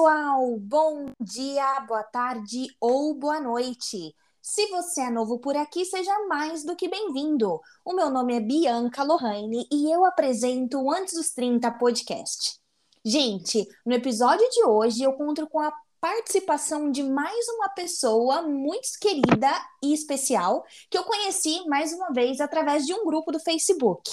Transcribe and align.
pessoal! 0.00 0.56
Bom 0.58 1.12
dia, 1.20 1.78
boa 1.80 2.02
tarde 2.02 2.68
ou 2.80 3.12
boa 3.14 3.38
noite. 3.38 4.14
Se 4.40 4.66
você 4.68 5.02
é 5.02 5.10
novo 5.10 5.38
por 5.38 5.54
aqui, 5.54 5.84
seja 5.84 6.26
mais 6.26 6.64
do 6.64 6.74
que 6.74 6.88
bem-vindo. 6.88 7.60
O 7.84 7.92
meu 7.92 8.08
nome 8.08 8.34
é 8.34 8.40
Bianca 8.40 9.02
Lohane 9.02 9.68
e 9.70 9.94
eu 9.94 10.06
apresento 10.06 10.80
o 10.80 10.90
Antes 10.90 11.12
dos 11.12 11.30
30 11.32 11.70
podcast. 11.72 12.58
Gente, 13.04 13.68
no 13.84 13.92
episódio 13.92 14.48
de 14.48 14.64
hoje 14.64 15.02
eu 15.02 15.12
conto 15.12 15.46
com 15.46 15.60
a 15.60 15.72
participação 16.00 16.90
de 16.90 17.02
mais 17.02 17.46
uma 17.50 17.68
pessoa 17.68 18.40
muito 18.40 18.88
querida 19.02 19.50
e 19.84 19.92
especial 19.92 20.64
que 20.88 20.96
eu 20.96 21.04
conheci 21.04 21.62
mais 21.68 21.92
uma 21.92 22.10
vez 22.10 22.40
através 22.40 22.86
de 22.86 22.94
um 22.94 23.04
grupo 23.04 23.30
do 23.30 23.38
Facebook. 23.38 24.10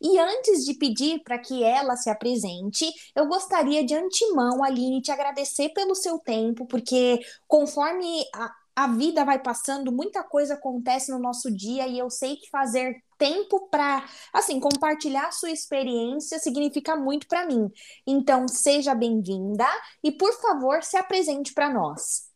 E 0.00 0.18
antes 0.18 0.64
de 0.64 0.74
pedir 0.74 1.22
para 1.22 1.38
que 1.38 1.62
ela 1.62 1.96
se 1.96 2.08
apresente, 2.08 2.86
eu 3.14 3.26
gostaria 3.26 3.84
de 3.84 3.94
antemão, 3.94 4.64
Aline, 4.64 5.02
te 5.02 5.10
agradecer 5.10 5.70
pelo 5.70 5.94
seu 5.94 6.18
tempo, 6.18 6.66
porque 6.66 7.20
conforme 7.46 8.24
a, 8.34 8.50
a 8.74 8.86
vida 8.88 9.24
vai 9.24 9.38
passando, 9.38 9.92
muita 9.92 10.22
coisa 10.22 10.54
acontece 10.54 11.10
no 11.10 11.18
nosso 11.18 11.50
dia 11.54 11.86
e 11.86 11.98
eu 11.98 12.08
sei 12.08 12.36
que 12.36 12.48
fazer 12.48 13.02
tempo 13.18 13.68
para, 13.68 14.08
assim, 14.32 14.58
compartilhar 14.58 15.30
sua 15.32 15.50
experiência 15.50 16.38
significa 16.38 16.96
muito 16.96 17.26
para 17.28 17.46
mim. 17.46 17.70
Então, 18.06 18.48
seja 18.48 18.94
bem-vinda 18.94 19.66
e, 20.02 20.10
por 20.10 20.32
favor, 20.40 20.82
se 20.82 20.96
apresente 20.96 21.52
para 21.52 21.68
nós. 21.68 22.29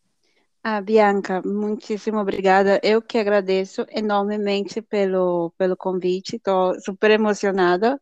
Ah, 0.67 0.81
Bianca, 0.81 1.43
muitíssimo 1.45 2.19
obrigada. 2.19 2.81
Eu 2.83 3.03
que 3.03 3.19
agradeço 3.19 3.85
enormemente 3.91 4.81
pelo, 4.81 5.51
pelo 5.59 5.77
convite, 5.77 6.37
estou 6.37 6.81
super 6.81 7.11
emocionada. 7.11 8.01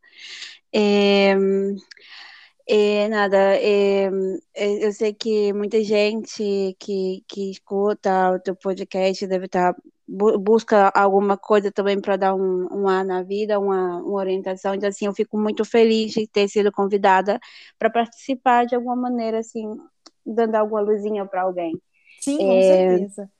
É, 0.73 1.35
é, 2.69 3.09
nada, 3.09 3.37
é, 3.57 4.09
eu 4.55 4.93
sei 4.93 5.13
que 5.13 5.53
muita 5.53 5.83
gente 5.83 6.77
que, 6.79 7.23
que 7.29 7.51
escuta 7.51 8.33
o 8.33 8.39
teu 8.41 8.55
podcast 8.57 9.27
deve 9.27 9.47
estar 9.47 9.75
tá, 9.75 9.81
busca 10.09 10.89
alguma 10.95 11.37
coisa 11.37 11.73
também 11.73 12.01
para 12.01 12.17
dar 12.17 12.35
um, 12.35 12.69
um 12.73 12.89
ar 12.89 13.05
na 13.05 13.23
vida, 13.23 13.59
uma, 13.59 13.99
uma 13.99 14.19
orientação. 14.19 14.75
Então, 14.75 14.89
assim, 14.89 15.07
eu 15.07 15.15
fico 15.15 15.37
muito 15.39 15.65
feliz 15.65 16.13
de 16.13 16.27
ter 16.29 16.49
sido 16.49 16.71
convidada 16.73 17.39
para 17.79 17.91
participar 17.91 18.65
de 18.67 18.75
alguma 18.77 18.97
maneira, 18.97 19.41
assim, 19.41 19.67
dando 20.25 20.55
alguma 20.55 20.81
luzinha 20.83 21.27
para 21.27 21.43
alguém. 21.43 21.73
Sim, 22.23 22.39
com 22.39 22.53
é, 22.53 22.63
certeza. 22.63 23.31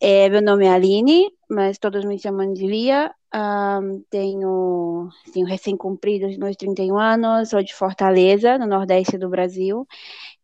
É, 0.00 0.28
meu 0.28 0.42
nome 0.42 0.66
é 0.66 0.70
Aline, 0.70 1.30
mas 1.48 1.78
todos 1.78 2.04
me 2.04 2.18
chamam 2.18 2.52
de 2.52 2.66
Lia. 2.66 3.10
Um, 3.34 4.02
tenho, 4.10 5.08
tenho 5.32 5.46
recém-cumpridos 5.46 6.36
meus 6.36 6.56
31 6.56 6.98
anos, 6.98 7.48
sou 7.48 7.62
de 7.62 7.74
Fortaleza, 7.74 8.58
no 8.58 8.66
Nordeste 8.66 9.18
do 9.18 9.28
Brasil, 9.28 9.86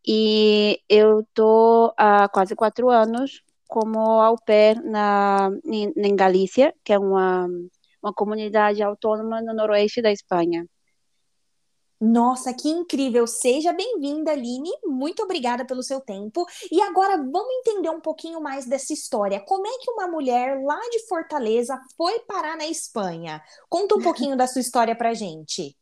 e 0.05 0.79
eu 0.89 1.21
estou 1.21 1.93
há 1.97 2.27
quase 2.29 2.55
quatro 2.55 2.89
anos 2.89 3.43
como 3.67 3.99
au 3.99 4.35
pair 4.45 4.83
na, 4.83 5.49
em, 5.65 5.91
em 5.95 6.15
Galícia, 6.15 6.73
que 6.83 6.93
é 6.93 6.99
uma, 6.99 7.47
uma 8.01 8.13
comunidade 8.13 8.83
autônoma 8.83 9.41
no 9.41 9.53
noroeste 9.53 10.01
da 10.01 10.11
Espanha. 10.11 10.65
Nossa, 12.05 12.53
que 12.53 12.67
incrível! 12.67 13.25
Seja 13.25 13.71
bem-vinda, 13.71 14.31
Aline. 14.31 14.69
Muito 14.83 15.23
obrigada 15.23 15.63
pelo 15.63 15.81
seu 15.81 16.01
tempo. 16.01 16.45
E 16.69 16.81
agora 16.81 17.15
vamos 17.15 17.47
entender 17.59 17.89
um 17.89 18.01
pouquinho 18.01 18.41
mais 18.41 18.65
dessa 18.65 18.91
história. 18.91 19.39
Como 19.39 19.65
é 19.65 19.77
que 19.79 19.89
uma 19.89 20.05
mulher 20.05 20.61
lá 20.61 20.77
de 20.91 21.07
Fortaleza 21.07 21.79
foi 21.95 22.19
parar 22.27 22.57
na 22.57 22.67
Espanha? 22.67 23.41
Conta 23.69 23.95
um 23.95 24.01
pouquinho 24.03 24.35
da 24.35 24.47
sua 24.47 24.59
história 24.59 24.93
pra 24.93 25.13
gente. 25.13 25.77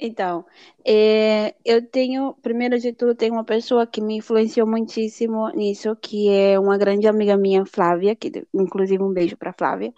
Então, 0.00 0.42
é, 0.86 1.54
eu 1.66 1.86
tenho, 1.86 2.34
primeiro 2.40 2.78
de 2.78 2.94
tudo, 2.94 3.14
tem 3.14 3.30
uma 3.30 3.44
pessoa 3.44 3.86
que 3.86 4.00
me 4.00 4.16
influenciou 4.16 4.66
muitíssimo 4.66 5.50
nisso, 5.50 5.94
que 5.96 6.30
é 6.30 6.58
uma 6.58 6.78
grande 6.78 7.06
amiga 7.06 7.36
minha, 7.36 7.66
Flávia, 7.66 8.16
que 8.16 8.32
inclusive 8.54 9.02
um 9.02 9.12
beijo 9.12 9.36
para 9.36 9.52
Flávia, 9.52 9.92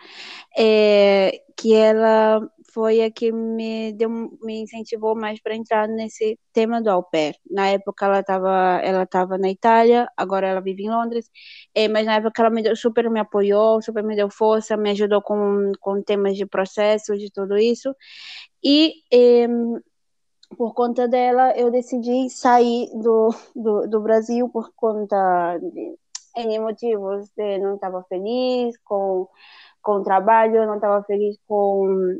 é, 0.59 1.41
que 1.57 1.73
ela 1.73 2.41
foi 2.75 3.03
a 3.03 3.11
que 3.11 3.31
me 3.33 3.93
deu, 3.93 4.11
me 4.43 4.63
incentivou 4.63 5.15
mais 5.15 5.41
para 5.41 5.55
entrar 5.55 5.87
nesse 5.89 6.39
tema 6.53 6.83
do 6.83 6.91
au 6.91 7.05
pair. 7.05 7.37
Na 7.49 7.69
época 7.69 8.07
ela 8.07 8.21
estava 8.21 8.81
ela 8.83 9.07
tava 9.07 9.39
na 9.39 9.49
Itália, 9.49 10.09
agora 10.17 10.49
ela 10.49 10.61
vive 10.61 10.83
em 10.85 10.91
Londres, 10.91 11.31
é, 11.75 11.87
mas 11.89 12.05
na 12.07 12.17
época 12.17 12.43
ela 12.43 12.51
me 12.51 12.63
deu, 12.63 12.75
super 12.77 13.09
me 13.09 13.21
apoiou, 13.21 13.81
super 13.81 14.03
me 14.03 14.17
deu 14.17 14.29
força, 14.29 14.77
me 14.77 14.91
ajudou 14.91 15.23
com, 15.23 15.71
com 15.81 16.03
temas 16.03 16.37
de 16.37 16.47
processos, 16.47 17.19
de 17.21 17.31
tudo 17.31 17.57
isso. 17.57 17.95
E 18.63 18.95
é, 19.13 19.47
por 20.57 20.75
conta 20.75 21.07
dela 21.09 21.57
eu 21.57 21.71
decidi 21.71 22.29
sair 22.31 22.89
do, 22.95 23.31
do, 23.55 23.87
do 23.89 24.01
Brasil 24.01 24.49
por 24.49 24.73
conta 24.75 25.59
de 25.59 25.97
N 26.37 26.59
motivos, 26.59 27.31
de 27.37 27.59
não 27.59 27.77
estava 27.77 28.03
feliz 28.09 28.77
com 28.85 29.29
com 29.85 29.97
o 29.97 30.03
trabalho, 30.03 30.67
não 30.67 30.77
estava 30.77 31.05
feliz 31.05 31.37
com 31.47 32.19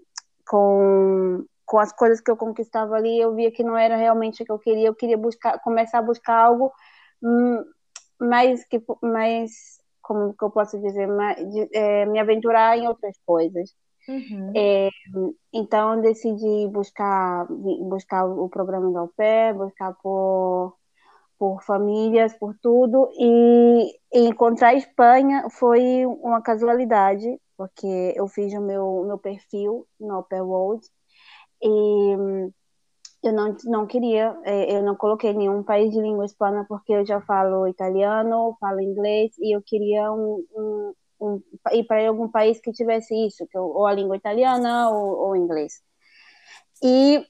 com, 0.49 1.45
com 1.67 1.79
as 1.79 1.93
coisas 1.93 2.21
que 2.21 2.31
eu 2.31 2.37
conquistava 2.37 2.95
ali, 2.97 3.21
eu 3.21 3.35
via 3.35 3.51
que 3.51 3.65
não 3.65 3.77
era 3.77 3.97
realmente 3.97 4.43
o 4.43 4.47
que 4.47 4.53
eu 4.53 4.59
queria. 4.59 4.89
Eu 4.89 4.95
queria 4.95 5.17
buscar, 5.17 5.59
começar 5.61 5.99
a 5.99 6.03
buscar 6.03 6.37
algo 6.37 6.73
hum, 7.23 7.65
mais 8.21 8.65
que 8.65 8.83
mais 9.03 9.51
como 10.03 10.35
que 10.35 10.45
eu 10.45 10.51
posso 10.51 10.79
dizer, 10.81 11.07
mais, 11.07 11.39
é, 11.73 12.05
me 12.07 12.21
aventurar 12.21 12.77
em 12.77 12.87
outras 12.87 13.17
coisas. 13.25 13.75
Uhum. 14.07 14.53
É, 14.55 14.91
então 15.53 15.99
decidi 16.01 16.69
buscar 16.69 17.47
buscar 17.49 18.27
o 18.27 18.49
programa 18.51 18.91
do 18.91 18.99
Au 18.99 19.11
buscar 19.57 19.95
por 20.03 20.77
por 21.39 21.63
famílias, 21.63 22.35
por 22.35 22.55
tudo 22.63 23.11
e, 23.19 23.99
e 24.13 24.29
encontrar 24.29 24.69
a 24.69 24.75
Espanha 24.75 25.49
foi 25.51 26.07
uma 26.07 26.41
casualidade 26.41 27.41
porque 27.57 28.13
eu 28.17 28.27
fiz 28.29 28.53
o 28.55 28.61
meu, 28.61 29.05
meu 29.07 29.19
perfil 29.19 29.87
no 29.99 30.21
Upper 30.21 30.45
World 30.45 30.87
e 31.63 32.51
eu 33.23 33.33
não, 33.33 33.57
não 33.65 33.87
queria, 33.87 34.37
é, 34.45 34.77
eu 34.77 34.83
não 34.83 34.95
coloquei 34.95 35.33
nenhum 35.33 35.63
país 35.63 35.91
de 35.91 36.01
língua 36.01 36.27
hispana 36.27 36.67
porque 36.69 36.93
eu 36.93 37.07
já 37.07 37.21
falo 37.23 37.67
italiano, 37.67 38.57
falo 38.61 38.81
inglês 38.81 39.33
e 39.39 39.57
eu 39.57 39.63
queria 39.63 40.13
um, 40.13 40.45
um, 40.55 40.95
um 41.21 41.43
ir 41.73 41.85
para 41.85 42.07
algum 42.07 42.29
país 42.29 42.61
que 42.61 42.71
tivesse 42.71 43.15
isso, 43.27 43.47
que 43.51 43.57
eu, 43.57 43.65
ou 43.65 43.87
a 43.87 43.95
língua 43.95 44.17
italiana 44.17 44.91
ou, 44.91 45.29
ou 45.29 45.37
inglês. 45.37 45.83
E 46.83 47.25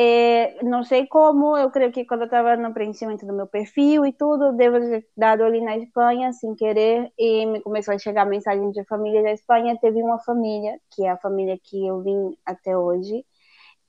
é, 0.00 0.62
não 0.62 0.84
sei 0.84 1.08
como, 1.08 1.56
eu 1.56 1.70
creio 1.72 1.90
que 1.90 2.04
quando 2.04 2.20
eu 2.20 2.26
estava 2.26 2.56
no 2.56 2.72
preenchimento 2.72 3.26
do 3.26 3.32
meu 3.32 3.48
perfil 3.48 4.06
e 4.06 4.12
tudo, 4.12 4.52
devo 4.52 4.78
ter 4.78 5.04
dado 5.16 5.42
ali 5.42 5.60
na 5.60 5.76
Espanha, 5.76 6.32
sem 6.32 6.54
querer, 6.54 7.12
e 7.18 7.44
me 7.46 7.60
começou 7.60 7.92
a 7.92 7.98
chegar 7.98 8.24
mensagem 8.24 8.70
de 8.70 8.84
família 8.84 9.22
da 9.24 9.32
Espanha. 9.32 9.76
Teve 9.80 10.00
uma 10.00 10.20
família, 10.20 10.78
que 10.92 11.04
é 11.04 11.10
a 11.10 11.16
família 11.18 11.58
que 11.64 11.84
eu 11.84 12.00
vim 12.02 12.36
até 12.46 12.78
hoje, 12.78 13.24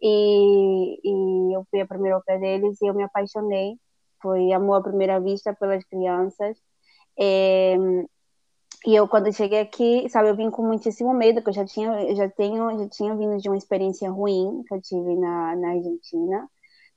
e, 0.01 0.99
e 1.03 1.55
eu 1.55 1.65
fui 1.69 1.81
a 1.81 1.87
primeira 1.87 2.15
ao 2.17 2.23
pé 2.23 2.39
deles 2.39 2.81
e 2.81 2.87
eu 2.87 2.93
me 2.95 3.03
apaixonei. 3.03 3.77
Foi 4.21 4.51
amor 4.53 4.77
à 4.77 4.83
primeira 4.83 5.19
vista 5.21 5.53
pelas 5.53 5.83
crianças. 5.85 6.57
É, 7.19 7.77
e 8.85 8.95
eu, 8.95 9.07
quando 9.07 9.33
cheguei 9.33 9.59
aqui, 9.59 10.07
sabe, 10.09 10.29
eu 10.29 10.35
vim 10.35 10.49
com 10.49 10.63
muitíssimo 10.65 11.13
medo, 11.13 11.35
porque 11.41 11.49
eu 11.49 11.53
já 11.53 11.65
tinha, 11.65 12.01
eu 12.03 12.15
já 12.15 12.29
tenho, 12.29 12.79
já 12.79 12.89
tinha 12.89 13.15
vindo 13.15 13.37
de 13.37 13.49
uma 13.49 13.57
experiência 13.57 14.09
ruim 14.09 14.63
que 14.67 14.73
eu 14.73 14.81
tive 14.81 15.15
na, 15.17 15.55
na 15.55 15.69
Argentina 15.71 16.49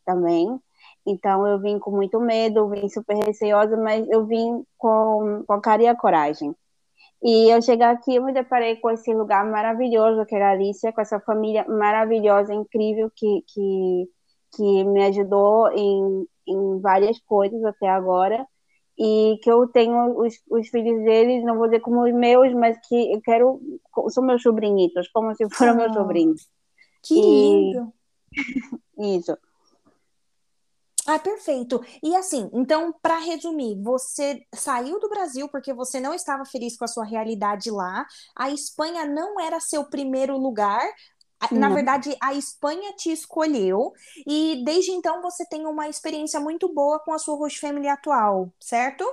também. 0.04 0.60
Então, 1.06 1.46
eu 1.46 1.60
vim 1.60 1.78
com 1.80 1.90
muito 1.90 2.20
medo, 2.20 2.68
vim 2.68 2.88
super 2.88 3.16
receosa, 3.16 3.76
mas 3.76 4.06
eu 4.08 4.26
vim 4.26 4.64
com, 4.78 5.44
com 5.46 5.52
a 5.54 5.60
cara 5.60 5.82
e 5.82 5.88
a 5.88 5.96
coragem. 5.96 6.54
E 7.22 7.50
eu 7.54 7.62
cheguei 7.62 7.86
aqui, 7.86 8.16
eu 8.16 8.24
me 8.24 8.32
deparei 8.32 8.76
com 8.76 8.90
esse 8.90 9.12
lugar 9.14 9.44
maravilhoso 9.50 10.26
que 10.26 10.34
é 10.36 10.38
Galícia, 10.40 10.92
com 10.92 11.00
essa 11.00 11.20
família 11.20 11.64
maravilhosa, 11.68 12.54
incrível, 12.54 13.10
que, 13.14 13.44
que, 13.48 14.08
que 14.56 14.84
me 14.84 15.04
ajudou 15.06 15.70
em, 15.72 16.26
em 16.48 16.80
várias 16.80 17.20
coisas 17.20 17.64
até 17.64 17.88
agora 17.88 18.46
e 18.98 19.38
que 19.42 19.50
eu 19.50 19.66
tenho 19.68 20.18
os, 20.18 20.34
os 20.50 20.68
filhos 20.68 21.02
deles, 21.04 21.44
não 21.44 21.56
vou 21.56 21.66
dizer 21.66 21.80
como 21.80 22.04
os 22.04 22.12
meus, 22.12 22.52
mas 22.54 22.78
que 22.86 23.12
eu 23.12 23.20
quero, 23.20 23.60
são 24.08 24.22
meus 24.22 24.42
sobrinhitos, 24.42 25.08
como 25.08 25.34
se 25.34 25.48
foram 25.50 25.74
oh, 25.74 25.76
meus 25.76 25.94
sobrinhos. 25.94 26.48
Que 27.02 27.14
lindo! 27.14 27.92
Isso. 28.98 29.36
Ah, 31.04 31.18
perfeito. 31.18 31.84
E 32.00 32.14
assim, 32.14 32.48
então, 32.52 32.94
para 33.02 33.18
resumir, 33.18 33.76
você 33.82 34.40
saiu 34.54 35.00
do 35.00 35.08
Brasil 35.08 35.48
porque 35.48 35.74
você 35.74 35.98
não 35.98 36.14
estava 36.14 36.44
feliz 36.44 36.76
com 36.76 36.84
a 36.84 36.88
sua 36.88 37.04
realidade 37.04 37.72
lá. 37.72 38.06
A 38.36 38.50
Espanha 38.50 39.04
não 39.04 39.40
era 39.40 39.58
seu 39.58 39.84
primeiro 39.84 40.38
lugar, 40.38 40.80
na 41.50 41.68
verdade, 41.70 42.16
a 42.20 42.34
Espanha 42.34 42.92
te 42.94 43.10
escolheu 43.10 43.92
e 44.26 44.62
desde 44.64 44.92
então 44.92 45.20
você 45.22 45.44
tem 45.46 45.66
uma 45.66 45.88
experiência 45.88 46.40
muito 46.40 46.72
boa 46.72 46.98
com 47.00 47.12
a 47.12 47.18
sua 47.18 47.36
host 47.36 47.58
family 47.60 47.88
atual, 47.88 48.52
certo? 48.60 49.04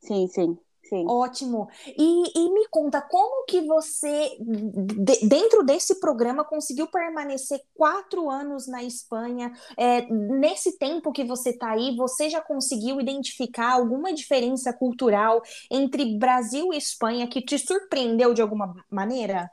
Sim, 0.00 0.28
sim, 0.28 0.58
sim. 0.82 1.06
Ótimo. 1.06 1.68
E, 1.86 2.38
e 2.38 2.52
me 2.52 2.68
conta, 2.68 3.00
como 3.00 3.44
que 3.46 3.62
você, 3.62 4.36
de, 4.38 5.26
dentro 5.26 5.64
desse 5.64 5.98
programa, 5.98 6.44
conseguiu 6.44 6.86
permanecer 6.88 7.60
quatro 7.74 8.30
anos 8.30 8.68
na 8.68 8.82
Espanha? 8.84 9.50
É, 9.76 10.02
nesse 10.10 10.78
tempo 10.78 11.10
que 11.10 11.24
você 11.24 11.50
está 11.50 11.70
aí, 11.72 11.96
você 11.96 12.28
já 12.30 12.40
conseguiu 12.40 13.00
identificar 13.00 13.72
alguma 13.72 14.12
diferença 14.12 14.72
cultural 14.72 15.42
entre 15.70 16.16
Brasil 16.18 16.72
e 16.72 16.76
Espanha 16.76 17.26
que 17.28 17.42
te 17.42 17.58
surpreendeu 17.58 18.32
de 18.34 18.42
alguma 18.42 18.72
maneira? 18.90 19.50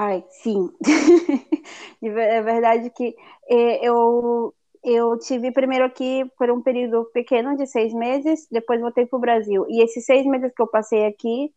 Ai, 0.00 0.24
sim. 0.30 0.70
é 2.00 2.40
verdade 2.40 2.88
que 2.90 3.16
é, 3.50 3.84
eu 3.84 4.54
eu 4.84 5.18
tive 5.18 5.50
primeiro 5.50 5.84
aqui 5.84 6.24
por 6.38 6.48
um 6.52 6.62
período 6.62 7.06
pequeno 7.06 7.56
de 7.56 7.66
seis 7.66 7.92
meses, 7.92 8.46
depois 8.48 8.80
voltei 8.80 9.06
para 9.06 9.16
o 9.16 9.20
Brasil. 9.20 9.66
E 9.68 9.82
esses 9.82 10.04
seis 10.04 10.24
meses 10.24 10.52
que 10.54 10.62
eu 10.62 10.68
passei 10.68 11.04
aqui 11.04 11.52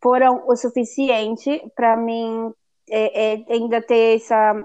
foram 0.00 0.44
o 0.46 0.54
suficiente 0.54 1.60
para 1.74 1.96
mim 1.96 2.52
é, 2.88 3.32
é, 3.32 3.44
ainda 3.48 3.82
ter 3.82 4.18
essa 4.18 4.64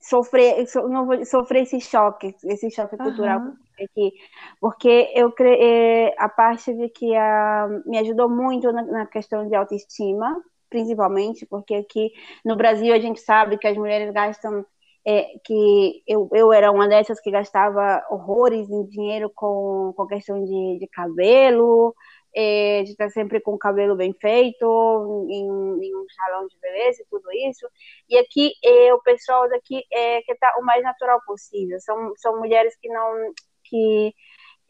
sofrer 0.00 0.66
não 0.88 1.24
sofrer 1.24 1.62
esse 1.62 1.80
choque 1.80 2.34
esse 2.44 2.68
choque 2.72 2.96
uhum. 2.96 3.04
cultural 3.04 3.40
aqui 3.80 4.12
porque 4.60 5.12
eu 5.14 5.32
é, 5.38 6.14
a 6.18 6.28
parte 6.28 6.74
de 6.74 6.88
que 6.88 7.14
a, 7.14 7.68
me 7.86 7.98
ajudou 7.98 8.28
muito 8.28 8.72
na, 8.72 8.82
na 8.82 9.06
questão 9.06 9.46
de 9.48 9.54
autoestima 9.54 10.42
principalmente 10.72 11.44
porque 11.46 11.74
aqui 11.74 12.10
no 12.42 12.56
Brasil 12.56 12.94
a 12.94 12.98
gente 12.98 13.20
sabe 13.20 13.58
que 13.58 13.68
as 13.68 13.76
mulheres 13.76 14.10
gastam 14.12 14.64
é, 15.06 15.34
que 15.44 16.02
eu, 16.06 16.28
eu 16.32 16.52
era 16.52 16.70
uma 16.70 16.88
dessas 16.88 17.20
que 17.20 17.30
gastava 17.30 18.02
horrores 18.10 18.70
em 18.70 18.84
dinheiro 18.86 19.30
com, 19.34 19.92
com 19.96 20.06
questão 20.06 20.42
de, 20.44 20.78
de 20.78 20.86
cabelo, 20.88 21.94
é, 22.34 22.82
de 22.84 22.92
estar 22.92 23.10
sempre 23.10 23.40
com 23.40 23.52
o 23.52 23.58
cabelo 23.58 23.96
bem 23.96 24.14
feito, 24.14 25.26
em, 25.28 25.44
em, 25.84 25.96
um 25.96 26.06
salão 26.08 26.46
de 26.46 26.56
beleza 26.60 27.02
e 27.02 27.06
tudo 27.10 27.30
isso. 27.50 27.68
E 28.08 28.16
aqui 28.16 28.52
é, 28.64 28.94
o 28.94 29.02
pessoal 29.02 29.48
daqui 29.48 29.82
é 29.92 30.22
que 30.22 30.32
está 30.32 30.54
o 30.58 30.64
mais 30.64 30.82
natural 30.82 31.20
possível. 31.26 31.78
São, 31.80 32.12
são 32.16 32.38
mulheres 32.38 32.74
que 32.80 32.88
não 32.88 33.32
que 33.64 34.14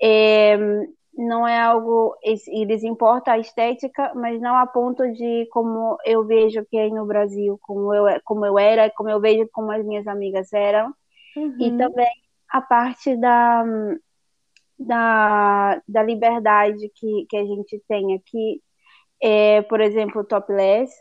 é, 0.03 0.57
não 1.15 1.47
é 1.47 1.61
algo, 1.61 2.17
eles 2.23 2.83
importam 2.83 3.35
a 3.35 3.39
estética, 3.39 4.13
mas 4.15 4.41
não 4.41 4.57
a 4.57 4.67
ponto 4.67 5.07
de 5.13 5.47
como 5.51 5.99
eu 6.07 6.25
vejo 6.25 6.65
que 6.65 6.77
é 6.77 6.89
no 6.89 7.05
Brasil, 7.05 7.59
como 7.63 7.95
eu, 7.95 8.07
como 8.25 8.47
eu 8.47 8.59
era, 8.59 8.91
como 8.91 9.11
eu 9.11 9.21
vejo 9.21 9.49
como 9.53 9.71
as 9.71 9.85
minhas 9.85 10.07
amigas 10.07 10.53
eram, 10.53 10.93
uhum. 11.37 11.57
e 11.61 11.77
também 11.77 12.11
a 12.49 12.61
parte 12.63 13.15
da, 13.17 13.63
da, 14.79 15.83
da 15.87 16.03
liberdade 16.03 16.91
que, 16.95 17.27
que 17.29 17.37
a 17.37 17.45
gente 17.45 17.83
tem 17.87 18.15
aqui, 18.15 18.63
é, 19.21 19.63
por 19.63 19.81
exemplo, 19.81 20.25
topless, 20.25 20.93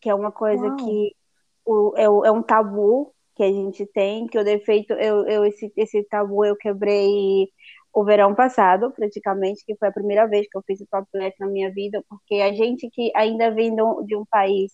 que 0.00 0.10
é 0.10 0.14
uma 0.14 0.32
coisa 0.32 0.66
Uau. 0.66 0.76
que 0.76 1.16
o, 1.64 1.92
é, 1.96 2.04
é 2.04 2.32
um 2.32 2.42
tabu 2.42 3.12
que 3.34 3.42
a 3.42 3.48
gente 3.48 3.86
tem, 3.86 4.26
que 4.26 4.38
o 4.38 4.44
defeito, 4.44 4.92
eu, 4.94 5.26
eu 5.26 5.44
esse, 5.44 5.72
esse 5.76 6.02
tabu 6.04 6.44
eu 6.44 6.56
quebrei 6.56 7.48
o 7.92 8.04
verão 8.04 8.34
passado, 8.34 8.90
praticamente, 8.90 9.64
que 9.66 9.76
foi 9.76 9.88
a 9.88 9.92
primeira 9.92 10.26
vez 10.26 10.48
que 10.48 10.56
eu 10.56 10.62
fiz 10.66 10.80
o 10.80 10.86
topless 10.90 11.36
na 11.38 11.46
minha 11.46 11.70
vida, 11.70 12.02
porque 12.08 12.36
a 12.36 12.52
gente 12.52 12.88
que 12.90 13.12
ainda 13.14 13.50
vem 13.50 13.74
de 14.06 14.16
um 14.16 14.24
país 14.24 14.72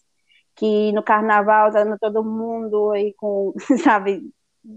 que 0.55 0.93
no 0.93 1.03
carnaval 1.03 1.71
tá 1.73 1.97
todo 2.01 2.25
mundo 2.25 2.91
aí 2.91 3.15
com, 3.15 3.53
sabe, 3.85 4.23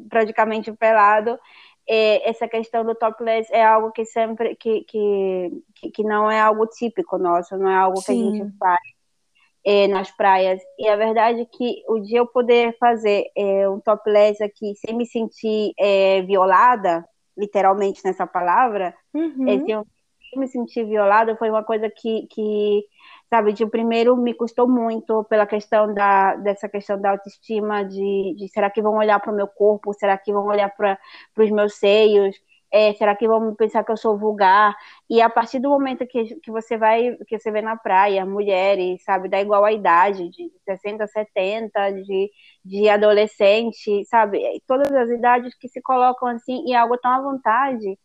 praticamente 0.10 0.72
pelado, 0.74 1.40
é, 1.88 2.30
essa 2.30 2.48
questão 2.48 2.86
do 2.86 2.96
topless 2.96 3.52
é 3.52 3.64
algo 3.64 3.92
que 3.92 4.06
sempre, 4.06 4.56
que, 4.56 4.84
que, 4.86 5.52
que 5.94 6.04
não 6.04 6.30
é 6.30 6.40
algo 6.40 6.66
típico 6.68 7.18
nosso, 7.18 7.58
não 7.58 7.70
é 7.70 7.76
algo 7.76 8.00
Sim. 8.02 8.06
que 8.06 8.12
a 8.12 8.44
gente 8.44 8.58
faz 8.58 8.80
é, 9.66 9.88
nas 9.88 10.12
praias. 10.12 10.62
E 10.78 10.88
a 10.88 10.96
verdade 10.96 11.42
é 11.42 11.46
que 11.46 11.84
o 11.88 12.00
dia 12.00 12.20
eu 12.20 12.28
poder 12.28 12.78
fazer 12.80 13.26
é, 13.36 13.68
um 13.68 13.80
topless 13.80 14.42
aqui 14.44 14.74
sem 14.76 14.96
me 14.96 15.06
sentir 15.06 15.74
é, 15.78 16.22
violada, 16.22 17.06
literalmente 17.38 18.02
nessa 18.04 18.28
palavra, 18.28 18.96
uhum. 19.14 19.48
é, 19.48 19.72
eu 19.72 19.86
me 20.36 20.48
sentir 20.48 20.86
violada 20.86 21.36
foi 21.36 21.50
uma 21.50 21.64
coisa 21.64 21.90
que, 21.90 22.28
que 22.28 22.84
sabe, 23.30 23.54
de 23.54 23.66
primeiro 23.66 24.16
me 24.16 24.34
custou 24.34 24.68
muito 24.68 25.24
pela 25.26 25.46
questão 25.46 25.94
da 25.94 26.36
dessa 26.36 26.70
questão 26.70 27.00
da 27.00 27.12
autoestima, 27.12 27.84
de, 27.84 28.36
de 28.38 28.48
será 28.50 28.70
que 28.70 28.82
vão 28.82 28.96
olhar 28.96 29.20
para 29.20 29.32
o 29.32 29.36
meu 29.36 29.48
corpo, 29.48 29.94
será 29.94 30.18
que 30.18 30.32
vão 30.32 30.46
olhar 30.46 30.70
para 30.70 30.98
os 31.38 31.52
meus 31.52 31.76
seios, 31.76 32.36
é, 32.72 32.94
será 32.94 33.16
que 33.16 33.28
vão 33.28 33.54
pensar 33.56 33.84
que 33.84 33.92
eu 33.92 33.98
sou 33.98 34.18
vulgar? 34.18 34.76
E 35.10 35.22
a 35.22 35.30
partir 35.30 35.60
do 35.60 35.70
momento 35.70 36.08
que, 36.08 36.36
que 36.40 36.52
você 36.52 36.78
vai, 36.78 37.16
que 37.28 37.38
você 37.38 37.52
vê 37.52 37.62
na 37.62 37.76
praia, 37.78 38.26
mulheres, 38.26 39.04
sabe, 39.04 39.30
da 39.30 39.42
igual 39.42 39.66
a 39.66 39.74
idade, 39.74 40.30
de 40.30 40.52
60, 40.66 41.06
70, 41.08 41.92
de, 41.92 42.32
de 42.64 42.90
adolescente, 42.90 44.06
sabe, 44.06 44.42
todas 44.68 44.92
as 44.92 45.10
idades 45.10 45.54
que 45.58 45.68
se 45.68 45.82
colocam 45.82 46.30
assim, 46.30 46.64
e 46.68 46.74
algo 46.76 46.98
tão 46.98 47.12
à 47.12 47.22
vontade. 47.22 47.98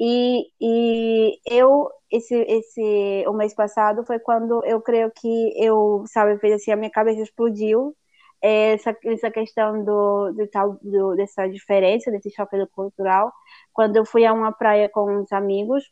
E, 0.00 0.46
e 0.60 1.38
eu, 1.46 1.88
esse, 2.10 2.34
esse, 2.34 3.24
o 3.28 3.32
mês 3.32 3.54
passado 3.54 4.04
foi 4.04 4.18
quando 4.18 4.64
eu 4.64 4.80
creio 4.80 5.10
que 5.12 5.52
eu, 5.56 6.04
sabe, 6.08 6.38
fez 6.38 6.54
assim, 6.54 6.72
a 6.72 6.76
minha 6.76 6.90
cabeça 6.90 7.22
explodiu, 7.22 7.94
essa, 8.42 8.96
essa 9.04 9.30
questão 9.30 9.84
do, 9.84 10.32
do, 10.32 10.78
do, 10.82 11.16
dessa 11.16 11.46
diferença, 11.48 12.10
desse 12.10 12.30
choque 12.30 12.56
cultural, 12.72 13.32
quando 13.72 13.96
eu 13.96 14.04
fui 14.04 14.26
a 14.26 14.32
uma 14.32 14.52
praia 14.52 14.88
com 14.88 15.10
uns 15.10 15.32
amigos, 15.32 15.84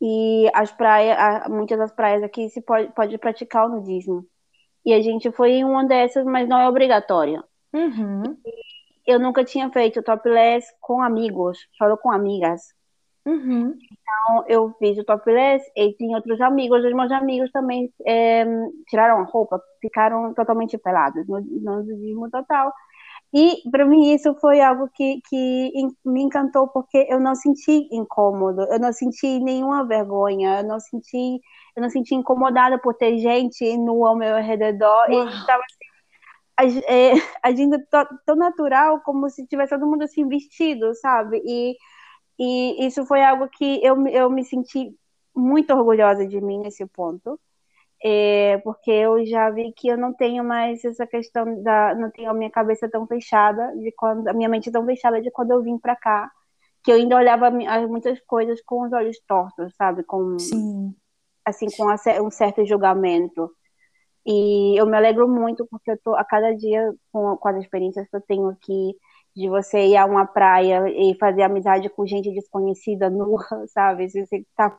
e 0.00 0.50
as 0.54 0.72
praias, 0.72 1.46
muitas 1.48 1.78
das 1.78 1.92
praias 1.92 2.22
aqui 2.22 2.48
se 2.48 2.62
pode, 2.62 2.90
pode 2.94 3.18
praticar 3.18 3.66
o 3.66 3.76
nudismo. 3.76 4.24
E 4.84 4.94
a 4.94 5.02
gente 5.02 5.30
foi 5.30 5.52
em 5.52 5.64
uma 5.64 5.84
dessas, 5.84 6.24
mas 6.24 6.48
não 6.48 6.58
é 6.58 6.66
obrigatória. 6.66 7.44
Uhum. 7.72 8.22
Eu 9.06 9.20
nunca 9.20 9.44
tinha 9.44 9.70
feito 9.70 10.02
topless 10.02 10.66
com 10.80 11.02
amigos, 11.02 11.58
só 11.76 11.94
com 11.98 12.10
amigas. 12.10 12.74
Uhum. 13.26 13.74
Então, 13.74 14.44
eu 14.48 14.74
fiz 14.78 14.98
o 14.98 15.04
topless 15.04 15.64
e 15.76 15.92
tinha 15.94 16.16
outros 16.16 16.40
amigos, 16.40 16.84
os 16.84 16.94
meus 16.94 17.12
amigos 17.12 17.50
também 17.50 17.92
é, 18.06 18.44
tiraram 18.88 19.20
a 19.20 19.24
roupa, 19.24 19.60
ficaram 19.80 20.32
totalmente 20.34 20.78
pelados, 20.78 21.26
no, 21.28 21.40
nudismo 21.40 22.30
total. 22.30 22.72
E 23.32 23.62
para 23.70 23.84
mim 23.84 24.12
isso 24.12 24.34
foi 24.40 24.60
algo 24.60 24.88
que, 24.92 25.20
que 25.28 25.72
me 26.04 26.22
encantou 26.22 26.66
porque 26.66 27.06
eu 27.08 27.20
não 27.20 27.34
senti 27.36 27.88
incômodo, 27.92 28.62
eu 28.62 28.80
não 28.80 28.92
senti 28.92 29.38
nenhuma 29.38 29.86
vergonha, 29.86 30.60
eu 30.60 30.64
não 30.66 30.80
senti, 30.80 31.40
eu 31.76 31.82
não 31.82 31.88
senti 31.88 32.14
incomodada 32.14 32.76
por 32.80 32.94
ter 32.94 33.18
gente 33.18 33.76
nua 33.76 34.08
ao 34.08 34.16
meu 34.16 34.36
redor 34.36 35.08
Uau. 35.10 35.28
e 35.28 35.28
estava 35.28 35.62
assim, 36.56 36.82
é, 36.88 37.12
agindo 37.44 37.78
tão 38.26 38.34
natural 38.34 39.00
como 39.02 39.30
se 39.30 39.46
tivesse 39.46 39.70
todo 39.70 39.86
mundo 39.86 40.02
assim 40.02 40.26
vestido, 40.26 40.92
sabe? 40.96 41.40
E 41.46 41.76
e 42.42 42.86
isso 42.86 43.04
foi 43.04 43.22
algo 43.22 43.46
que 43.50 43.84
eu, 43.84 44.06
eu 44.08 44.30
me 44.30 44.42
senti 44.42 44.96
muito 45.36 45.74
orgulhosa 45.74 46.26
de 46.26 46.40
mim 46.40 46.58
nesse 46.58 46.86
ponto, 46.86 47.38
é, 48.02 48.56
porque 48.64 48.90
eu 48.90 49.26
já 49.26 49.50
vi 49.50 49.74
que 49.76 49.88
eu 49.88 49.98
não 49.98 50.14
tenho 50.14 50.42
mais 50.42 50.82
essa 50.82 51.06
questão 51.06 51.62
da. 51.62 51.94
não 51.94 52.10
tenho 52.10 52.30
a 52.30 52.34
minha 52.34 52.50
cabeça 52.50 52.88
tão 52.88 53.06
fechada, 53.06 53.76
de 53.76 53.92
quando 53.92 54.26
a 54.26 54.32
minha 54.32 54.48
mente 54.48 54.70
tão 54.72 54.86
fechada 54.86 55.20
de 55.20 55.30
quando 55.30 55.50
eu 55.50 55.62
vim 55.62 55.76
para 55.76 55.94
cá, 55.94 56.30
que 56.82 56.90
eu 56.90 56.96
ainda 56.96 57.14
olhava 57.14 57.50
muitas 57.50 58.18
coisas 58.20 58.58
com 58.62 58.86
os 58.86 58.92
olhos 58.94 59.20
tortos, 59.28 59.74
sabe? 59.76 60.02
Com, 60.02 60.38
Sim. 60.38 60.94
Assim, 61.44 61.66
com 61.76 61.92
um 62.24 62.30
certo 62.30 62.64
julgamento. 62.64 63.50
E 64.24 64.80
eu 64.80 64.86
me 64.86 64.96
alegro 64.96 65.28
muito 65.28 65.66
porque 65.70 65.90
eu 65.90 65.98
tô 66.02 66.14
a 66.14 66.24
cada 66.24 66.54
dia 66.54 66.90
com, 67.12 67.36
com 67.36 67.48
as 67.48 67.56
experiências 67.56 68.08
que 68.08 68.16
eu 68.16 68.20
tenho 68.22 68.48
aqui 68.48 68.94
de 69.34 69.48
você 69.48 69.86
ir 69.86 69.96
a 69.96 70.04
uma 70.04 70.26
praia 70.26 70.84
e 70.88 71.16
fazer 71.18 71.42
amizade 71.42 71.88
com 71.90 72.06
gente 72.06 72.32
desconhecida, 72.32 73.08
nua, 73.10 73.44
sabe? 73.68 74.08
Você 74.08 74.44
tá 74.56 74.76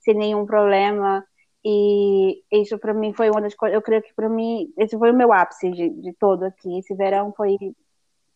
sem 0.00 0.14
nenhum 0.14 0.46
problema. 0.46 1.24
E 1.64 2.42
isso 2.52 2.78
para 2.78 2.94
mim 2.94 3.12
foi 3.12 3.28
uma 3.28 3.40
das 3.40 3.54
coisas, 3.54 3.74
eu 3.74 3.82
creio 3.82 4.02
que 4.02 4.14
para 4.14 4.28
mim, 4.28 4.72
esse 4.78 4.96
foi 4.96 5.10
o 5.10 5.16
meu 5.16 5.32
ápice 5.32 5.70
de, 5.70 5.90
de 5.90 6.12
todo 6.14 6.44
aqui. 6.44 6.78
Esse 6.78 6.94
verão 6.94 7.32
foi 7.36 7.56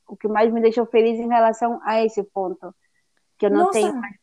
o 0.08 0.16
que 0.16 0.26
mais 0.26 0.52
me 0.52 0.60
deixou 0.60 0.84
feliz 0.86 1.18
em 1.18 1.28
relação 1.28 1.80
a 1.84 2.04
esse 2.04 2.22
ponto. 2.24 2.74
Que 3.38 3.46
eu 3.46 3.50
não 3.50 3.66
Nossa. 3.66 3.72
tenho 3.72 3.94
mais 3.96 4.20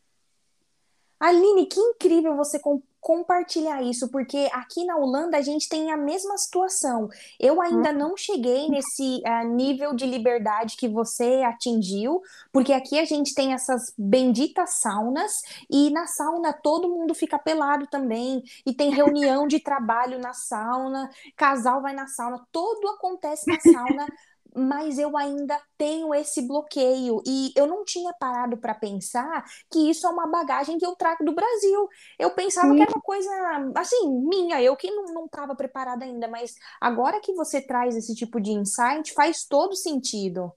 Aline, 1.19 1.65
que 1.65 1.79
incrível 1.79 2.35
você 2.35 2.59
compartilhar 3.07 3.81
isso, 3.81 4.09
porque 4.09 4.49
aqui 4.51 4.83
na 4.83 4.97
Holanda 4.97 5.37
a 5.37 5.41
gente 5.41 5.69
tem 5.69 5.93
a 5.93 5.95
mesma 5.95 6.37
situação. 6.37 7.07
Eu 7.39 7.61
ainda 7.61 7.93
não 7.93 8.17
cheguei 8.17 8.67
nesse 8.67 9.21
uh, 9.25 9.47
nível 9.47 9.95
de 9.95 10.05
liberdade 10.05 10.75
que 10.75 10.89
você 10.89 11.41
atingiu, 11.45 12.21
porque 12.51 12.73
aqui 12.73 12.99
a 12.99 13.05
gente 13.05 13.33
tem 13.33 13.53
essas 13.53 13.93
benditas 13.97 14.81
saunas, 14.81 15.31
e 15.71 15.89
na 15.89 16.05
sauna 16.05 16.51
todo 16.51 16.89
mundo 16.89 17.15
fica 17.15 17.39
pelado 17.39 17.87
também, 17.87 18.43
e 18.65 18.73
tem 18.73 18.91
reunião 18.91 19.47
de 19.47 19.61
trabalho 19.61 20.19
na 20.19 20.33
sauna, 20.33 21.09
casal 21.33 21.81
vai 21.81 21.93
na 21.93 22.07
sauna, 22.07 22.45
tudo 22.51 22.89
acontece 22.89 23.49
na 23.49 23.57
sauna. 23.61 24.05
mas 24.57 24.97
eu 24.97 25.15
ainda 25.15 25.59
tenho 25.77 26.13
esse 26.15 26.41
bloqueio 26.41 27.21
e 27.25 27.53
eu 27.55 27.67
não 27.67 27.85
tinha 27.85 28.11
parado 28.13 28.57
para 28.57 28.73
pensar 28.73 29.45
que 29.71 29.89
isso 29.89 30.07
é 30.07 30.09
uma 30.09 30.27
bagagem 30.27 30.77
que 30.77 30.85
eu 30.85 30.95
trago 30.95 31.23
do 31.23 31.35
Brasil. 31.35 31.87
Eu 32.17 32.31
pensava 32.31 32.69
Sim. 32.69 32.75
que 32.75 32.81
era 32.81 32.91
uma 32.91 33.01
coisa 33.01 33.29
assim, 33.75 34.09
minha, 34.27 34.61
eu 34.61 34.75
que 34.75 34.89
não 34.89 35.25
estava 35.25 35.55
preparada 35.55 36.03
ainda, 36.03 36.27
mas 36.27 36.55
agora 36.81 37.21
que 37.21 37.33
você 37.33 37.61
traz 37.61 37.95
esse 37.95 38.15
tipo 38.15 38.41
de 38.41 38.51
insight, 38.51 39.13
faz 39.13 39.45
todo 39.45 39.75
sentido. 39.75 40.51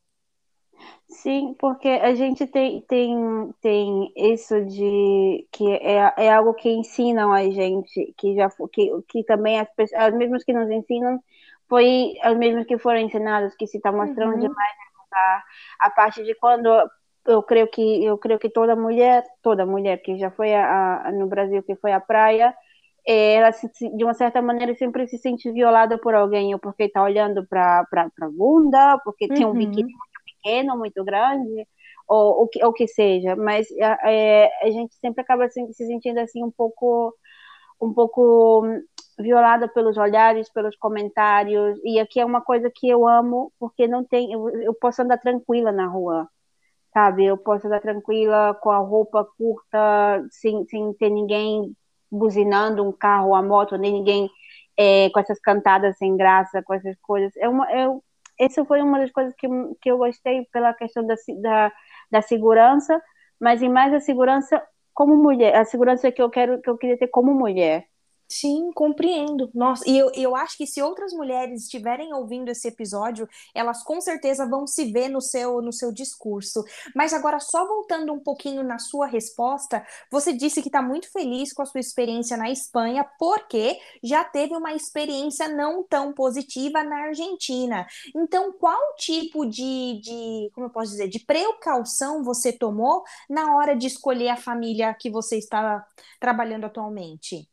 Sim, 1.08 1.54
porque 1.58 1.88
a 1.88 2.14
gente 2.14 2.46
tem, 2.46 2.80
tem, 2.82 3.52
tem 3.60 4.12
isso 4.16 4.64
de 4.64 5.46
que 5.50 5.68
é, 5.72 6.14
é 6.16 6.32
algo 6.32 6.54
que 6.54 6.70
ensinam 6.70 7.32
a 7.32 7.42
gente, 7.50 8.14
que 8.16 8.34
já 8.34 8.48
que, 8.72 8.90
que 9.08 9.24
também 9.24 9.58
as 9.58 9.68
pessoas, 9.74 10.00
as 10.00 10.14
mesmas 10.14 10.44
que 10.44 10.52
nos 10.52 10.70
ensinam, 10.70 11.22
foi 11.70 12.12
as 12.22 12.36
mesmas 12.36 12.66
que 12.66 12.76
foram 12.78 12.98
ensinadas, 12.98 13.56
que 13.56 13.66
se 13.66 13.78
está 13.78 13.90
mostrando 13.90 14.34
uhum. 14.34 14.40
demais 14.40 14.74
a, 15.12 15.42
a 15.80 15.90
parte 15.90 16.22
de 16.22 16.34
quando 16.34 16.68
eu 17.26 17.42
creio 17.42 17.68
que 17.68 18.04
eu 18.04 18.18
creio 18.18 18.38
que 18.38 18.50
toda 18.50 18.76
mulher, 18.76 19.24
toda 19.42 19.64
mulher 19.64 20.02
que 20.02 20.18
já 20.18 20.30
foi 20.30 20.54
a, 20.54 21.06
a, 21.06 21.12
no 21.12 21.26
Brasil 21.26 21.62
que 21.62 21.76
foi 21.76 21.92
à 21.92 22.00
praia, 22.00 22.54
ela 23.06 23.52
se, 23.52 23.68
de 23.96 24.04
uma 24.04 24.14
certa 24.14 24.42
maneira 24.42 24.74
sempre 24.74 25.06
se 25.08 25.16
sente 25.16 25.50
violada 25.50 25.96
por 25.96 26.14
alguém, 26.14 26.52
ou 26.52 26.60
porque 26.60 26.84
está 26.84 27.02
olhando 27.02 27.46
para 27.46 27.86
a 28.20 28.28
bunda, 28.28 28.98
porque 29.04 29.26
uhum. 29.30 29.34
tem 29.34 29.46
um 29.46 29.54
biquíni 29.54 29.92
uhum 29.92 30.10
pequeno, 30.40 30.76
muito 30.76 31.04
grande, 31.04 31.66
ou 32.08 32.42
o 32.42 32.48
que, 32.48 32.64
ou 32.64 32.72
que 32.72 32.88
seja, 32.88 33.36
mas 33.36 33.68
é, 34.04 34.50
a 34.62 34.70
gente 34.70 34.94
sempre 34.96 35.20
acaba 35.20 35.48
se, 35.48 35.72
se 35.72 35.86
sentindo 35.86 36.18
assim 36.18 36.42
um 36.42 36.50
pouco, 36.50 37.14
um 37.80 37.92
pouco 37.92 38.66
violada 39.20 39.68
pelos 39.68 39.96
olhares, 39.96 40.48
pelos 40.50 40.76
comentários, 40.76 41.78
e 41.84 41.98
aqui 42.00 42.20
é 42.20 42.24
uma 42.24 42.40
coisa 42.40 42.70
que 42.74 42.88
eu 42.88 43.06
amo, 43.08 43.52
porque 43.58 43.86
não 43.86 44.04
tem, 44.04 44.32
eu, 44.32 44.48
eu 44.62 44.74
posso 44.74 45.02
andar 45.02 45.18
tranquila 45.18 45.72
na 45.72 45.86
rua, 45.86 46.28
sabe? 46.92 47.24
Eu 47.26 47.38
posso 47.38 47.66
andar 47.66 47.80
tranquila 47.80 48.54
com 48.62 48.70
a 48.70 48.78
roupa 48.78 49.24
curta, 49.38 50.26
sem, 50.30 50.64
sem 50.66 50.92
ter 50.94 51.10
ninguém 51.10 51.74
buzinando 52.10 52.86
um 52.86 52.92
carro, 52.92 53.34
a 53.34 53.42
moto, 53.42 53.76
nem 53.76 53.92
ninguém 53.92 54.30
é, 54.76 55.10
com 55.10 55.20
essas 55.20 55.38
cantadas 55.40 55.96
sem 55.98 56.16
graça, 56.16 56.62
com 56.62 56.74
essas 56.74 56.96
coisas. 57.00 57.32
É 57.36 57.48
uma, 57.48 57.70
é, 57.70 57.86
essa 58.38 58.64
foi 58.64 58.82
uma 58.82 58.98
das 58.98 59.10
coisas 59.12 59.34
que, 59.36 59.46
que 59.80 59.90
eu 59.90 59.98
gostei 59.98 60.46
pela 60.52 60.74
questão 60.74 61.06
da, 61.06 61.14
da, 61.40 61.72
da 62.10 62.22
segurança, 62.22 63.00
mas 63.38 63.62
em 63.62 63.68
mais 63.68 63.92
a 63.94 64.00
segurança 64.00 64.62
como 64.94 65.16
mulher, 65.16 65.54
a 65.56 65.64
segurança 65.64 66.10
que 66.12 66.20
eu 66.22 66.30
quero 66.30 66.60
que 66.60 66.68
eu 66.70 66.76
queria 66.78 66.98
ter 66.98 67.08
como 67.08 67.34
mulher. 67.34 67.86
Sim, 68.32 68.70
compreendo. 68.72 69.50
Nossa, 69.52 69.82
e 69.90 69.98
eu, 69.98 70.08
eu 70.14 70.36
acho 70.36 70.56
que 70.56 70.64
se 70.64 70.80
outras 70.80 71.12
mulheres 71.12 71.64
estiverem 71.64 72.14
ouvindo 72.14 72.48
esse 72.48 72.68
episódio, 72.68 73.28
elas 73.52 73.82
com 73.82 74.00
certeza 74.00 74.48
vão 74.48 74.68
se 74.68 74.92
ver 74.92 75.08
no 75.08 75.20
seu, 75.20 75.60
no 75.60 75.72
seu 75.72 75.90
discurso. 75.92 76.62
Mas 76.94 77.12
agora, 77.12 77.40
só 77.40 77.66
voltando 77.66 78.12
um 78.12 78.20
pouquinho 78.20 78.62
na 78.62 78.78
sua 78.78 79.08
resposta, 79.08 79.84
você 80.12 80.32
disse 80.32 80.62
que 80.62 80.68
está 80.68 80.80
muito 80.80 81.10
feliz 81.10 81.52
com 81.52 81.62
a 81.62 81.66
sua 81.66 81.80
experiência 81.80 82.36
na 82.36 82.48
Espanha, 82.48 83.04
porque 83.18 83.76
já 84.00 84.22
teve 84.22 84.54
uma 84.54 84.72
experiência 84.74 85.48
não 85.48 85.82
tão 85.82 86.12
positiva 86.12 86.84
na 86.84 87.06
Argentina. 87.06 87.84
Então, 88.14 88.52
qual 88.52 88.78
tipo 88.96 89.44
de, 89.44 90.00
de 90.00 90.50
como 90.54 90.66
eu 90.66 90.70
posso 90.70 90.92
dizer, 90.92 91.08
de 91.08 91.18
precaução 91.18 92.22
você 92.22 92.52
tomou 92.52 93.02
na 93.28 93.56
hora 93.56 93.74
de 93.76 93.88
escolher 93.88 94.28
a 94.28 94.36
família 94.36 94.94
que 94.94 95.10
você 95.10 95.36
está 95.36 95.84
trabalhando 96.20 96.64
atualmente? 96.66 97.48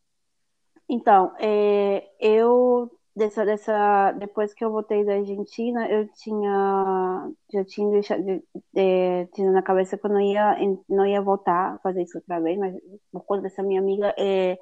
Então, 0.89 1.33
é, 1.39 2.07
eu 2.19 2.89
dessa, 3.15 3.45
dessa, 3.45 4.11
depois 4.13 4.53
que 4.53 4.63
eu 4.63 4.71
voltei 4.71 5.03
da 5.05 5.15
Argentina, 5.15 5.89
eu 5.89 6.07
tinha 6.13 7.29
já 7.51 7.65
tinha 7.65 7.89
deixado 7.91 8.23
é, 8.75 9.25
tinha 9.33 9.51
na 9.51 9.61
cabeça 9.63 9.97
que 9.97 10.05
eu 10.05 10.09
não 10.11 10.21
ia 10.21 10.55
não 10.89 11.05
ia 11.05 11.21
voltar 11.21 11.75
a 11.75 11.79
fazer 11.79 12.03
isso 12.03 12.17
outra 12.17 12.39
vez, 12.39 12.57
mas 12.59 12.75
por 13.11 13.25
conta 13.25 13.43
dessa 13.43 13.63
minha 13.63 13.81
amiga, 13.81 14.13
é, 14.17 14.57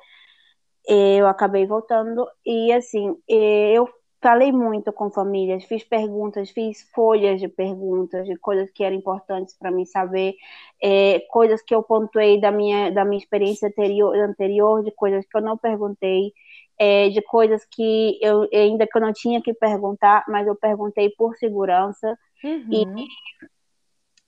é 0.88 1.18
eu 1.18 1.28
acabei 1.28 1.66
voltando. 1.68 2.28
E 2.46 2.72
assim, 2.74 3.16
é, 3.30 3.74
eu 3.74 3.88
falei 4.26 4.52
muito 4.52 4.92
com 4.92 5.12
famílias, 5.12 5.66
fiz 5.66 5.84
perguntas, 5.84 6.50
fiz 6.50 6.82
folhas 6.96 7.40
de 7.40 7.48
perguntas, 7.48 8.26
de 8.26 8.36
coisas 8.36 8.72
que 8.72 8.84
eram 8.84 8.96
importantes 8.96 9.56
para 9.56 9.70
mim 9.70 9.86
saber, 9.86 10.34
é, 10.82 11.20
coisas 11.30 11.62
que 11.62 11.76
eu 11.76 11.84
pontuei 11.84 12.42
da 12.42 12.50
minha, 12.50 12.90
da 12.90 13.06
minha 13.06 13.20
experiência 13.20 13.68
anterior, 13.68 14.18
anterior, 14.18 14.84
de 14.84 14.90
coisas 14.90 15.24
que 15.28 15.38
eu 15.38 15.42
não 15.42 15.56
perguntei, 15.56 16.34
é, 16.76 17.08
de 17.10 17.22
coisas 17.22 17.64
que 17.70 18.18
eu 18.20 18.50
ainda 18.52 18.88
que 18.88 18.98
eu 18.98 19.02
não 19.02 19.14
tinha 19.14 19.40
que 19.44 19.54
perguntar, 19.54 20.26
mas 20.28 20.48
eu 20.48 20.56
perguntei 20.56 21.12
por 21.12 21.36
segurança. 21.36 22.18
Uhum. 22.44 22.68
E 22.72 23.08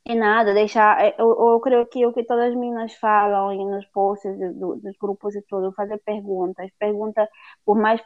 e 0.09 0.15
nada, 0.15 0.53
deixar. 0.53 1.03
É, 1.03 1.15
eu, 1.19 1.29
eu 1.29 1.59
creio 1.59 1.85
que 1.87 2.05
o 2.05 2.13
que 2.13 2.23
todas 2.23 2.49
as 2.49 2.55
meninas 2.55 2.93
falam 2.95 3.53
nos 3.69 3.85
posts 3.87 4.37
do, 4.55 4.75
dos 4.77 4.95
grupos 4.97 5.35
e 5.35 5.41
tudo, 5.43 5.73
fazer 5.73 5.97
perguntas. 6.05 6.69
Pergunta, 6.79 7.27
por 7.65 7.77
mais, 7.77 8.01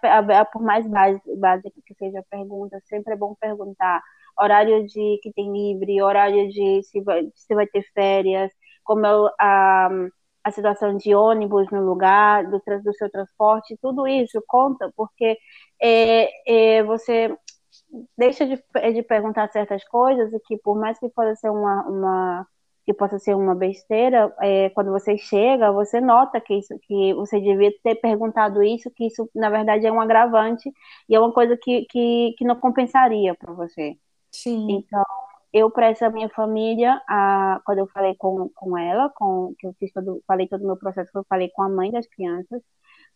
por 0.51 0.62
mais 0.63 0.86
básica 0.88 1.72
que 1.86 1.93
seja 1.96 2.20
a 2.20 2.24
pergunta, 2.24 2.79
sempre 2.86 3.13
é 3.13 3.17
bom 3.17 3.36
perguntar. 3.36 4.01
Horário 4.39 4.86
de 4.88 5.20
que 5.22 5.31
tem 5.34 5.51
livre, 5.51 6.01
horário 6.01 6.50
de 6.50 6.81
se 6.84 7.01
vai, 7.01 7.29
se 7.36 7.53
vai 7.53 7.67
ter 7.67 7.84
férias, 7.93 8.51
como 8.84 9.05
é 9.05 9.10
a, 9.39 9.89
a 10.43 10.51
situação 10.51 10.98
de 10.98 11.13
ônibus 11.13 11.70
no 11.72 11.81
lugar, 11.86 12.46
do, 12.50 12.60
do 12.84 12.93
seu 12.93 13.10
transporte, 13.12 13.77
tudo 13.81 14.08
isso 14.08 14.43
conta, 14.48 14.91
porque 14.96 15.38
é, 15.81 16.77
é, 16.79 16.84
você 16.84 17.36
deixa 18.17 18.45
de, 18.45 18.62
de 18.93 19.03
perguntar 19.03 19.51
certas 19.51 19.83
coisas 19.86 20.33
e 20.33 20.39
que 20.39 20.57
por 20.57 20.77
mais 20.77 21.00
que 21.00 21.10
possa 21.10 21.36
ser 21.36 21.50
uma, 21.50 21.83
uma 21.88 22.48
que 22.86 22.93
possa 22.93 23.19
ser 23.19 23.36
uma 23.36 23.53
besteira, 23.53 24.33
é, 24.41 24.69
quando 24.71 24.91
você 24.91 25.17
chega, 25.17 25.71
você 25.71 26.01
nota 26.01 26.41
que 26.41 26.55
isso, 26.55 26.77
que 26.81 27.13
você 27.13 27.39
devia 27.39 27.71
ter 27.83 27.95
perguntado 27.95 28.63
isso, 28.63 28.89
que 28.91 29.05
isso 29.05 29.29
na 29.36 29.50
verdade 29.50 29.86
é 29.86 29.91
um 29.91 30.01
agravante 30.01 30.71
e 31.07 31.15
é 31.15 31.19
uma 31.19 31.31
coisa 31.31 31.55
que, 31.57 31.86
que, 31.86 32.33
que 32.38 32.45
não 32.45 32.55
compensaria 32.55 33.36
para 33.36 33.53
você. 33.53 33.95
Sim. 34.31 34.67
Então, 34.71 35.03
eu 35.53 35.69
para 35.69 35.88
essa 35.88 36.10
minha 36.10 36.29
família, 36.29 37.01
a, 37.07 37.62
quando 37.65 37.79
eu 37.79 37.88
falei 37.88 38.15
com, 38.15 38.50
com 38.55 38.77
ela, 38.77 39.10
com 39.10 39.53
que 39.60 39.67
eu 39.67 39.75
fiz 39.79 39.91
todo, 39.91 40.24
falei 40.27 40.48
todo 40.48 40.63
o 40.63 40.67
meu 40.67 40.77
processo, 40.77 41.12
eu 41.13 41.25
falei 41.29 41.50
com 41.50 41.62
a 41.62 41.69
mãe 41.69 41.91
das 41.91 42.07
crianças. 42.07 42.62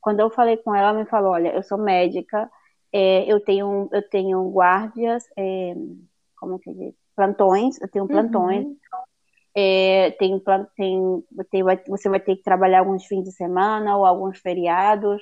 Quando 0.01 0.19
eu 0.19 0.29
falei 0.29 0.57
com 0.57 0.75
ela, 0.75 0.89
ela 0.89 0.99
me 0.99 1.05
falou, 1.05 1.31
olha, 1.31 1.49
eu 1.55 1.63
sou 1.63 1.77
médica, 1.77 2.49
é, 2.97 3.31
eu 3.31 3.39
tenho 3.39 3.89
eu 3.91 4.09
tenho 4.09 4.49
guardas, 4.51 5.25
é, 5.37 5.73
como 6.37 6.59
que 6.59 6.73
diz? 6.73 6.95
plantões, 7.15 7.79
eu 7.81 7.89
tenho 7.89 8.07
plantões. 8.07 8.65
Uhum. 8.65 8.77
É, 9.57 10.11
tem, 10.19 10.41
tem, 10.75 11.23
tem, 11.49 11.63
você 11.87 12.09
vai 12.09 12.19
ter 12.19 12.35
que 12.35 12.43
trabalhar 12.43 12.79
alguns 12.79 13.05
fins 13.05 13.23
de 13.23 13.31
semana 13.31 13.97
ou 13.97 14.05
alguns 14.05 14.39
feriados. 14.39 15.21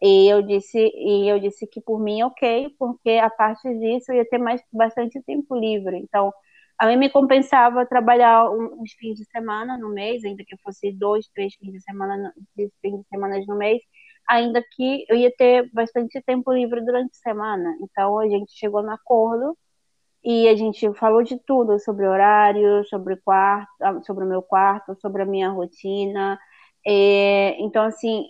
E 0.00 0.28
eu 0.28 0.42
disse, 0.42 0.78
e 0.78 1.28
eu 1.28 1.38
disse 1.38 1.66
que 1.66 1.80
por 1.80 2.00
mim, 2.00 2.22
ok, 2.22 2.74
porque 2.78 3.10
a 3.10 3.30
parte 3.30 3.68
disso 3.78 4.12
eu 4.12 4.16
ia 4.16 4.28
ter 4.28 4.38
mais 4.38 4.62
bastante 4.72 5.20
tempo 5.22 5.56
livre. 5.56 5.96
Então, 5.98 6.32
a 6.78 6.86
mim 6.86 6.96
me 6.96 7.10
compensava 7.10 7.86
trabalhar 7.86 8.50
uns 8.50 8.92
fins 8.94 9.16
de 9.16 9.24
semana 9.26 9.78
no 9.78 9.88
mês, 9.90 10.24
ainda 10.24 10.44
que 10.44 10.56
fosse 10.58 10.92
dois, 10.92 11.28
três 11.28 11.54
fins 11.54 11.72
de 11.72 11.80
semana, 11.82 12.32
fins 12.56 12.70
de 12.82 13.08
semana 13.08 13.38
no 13.46 13.56
mês, 13.56 13.80
ainda 14.32 14.62
que 14.62 15.04
eu 15.10 15.16
ia 15.16 15.30
ter 15.36 15.70
bastante 15.74 16.22
tempo 16.22 16.52
livre 16.52 16.80
durante 16.80 17.10
a 17.10 17.28
semana. 17.30 17.76
Então 17.82 18.18
a 18.18 18.26
gente 18.26 18.52
chegou 18.52 18.82
no 18.82 18.90
acordo 18.90 19.56
e 20.24 20.48
a 20.48 20.56
gente 20.56 20.90
falou 20.94 21.22
de 21.22 21.38
tudo 21.38 21.78
sobre 21.78 22.06
horário, 22.06 22.82
sobre 22.86 23.16
quarto, 23.16 23.68
sobre 24.06 24.24
o 24.24 24.28
meu 24.28 24.42
quarto, 24.42 24.96
sobre 25.00 25.22
a 25.22 25.26
minha 25.26 25.50
rotina. 25.50 26.38
É, 26.86 27.60
então 27.60 27.84
assim, 27.84 28.24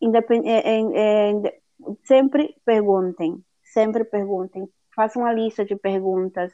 independ, 0.00 0.46
é, 0.46 0.60
é, 0.60 1.32
é, 1.32 1.60
sempre 2.04 2.54
perguntem, 2.64 3.42
sempre 3.62 4.04
perguntem, 4.04 4.68
façam 4.94 5.22
uma 5.22 5.32
lista 5.32 5.64
de 5.64 5.74
perguntas. 5.74 6.52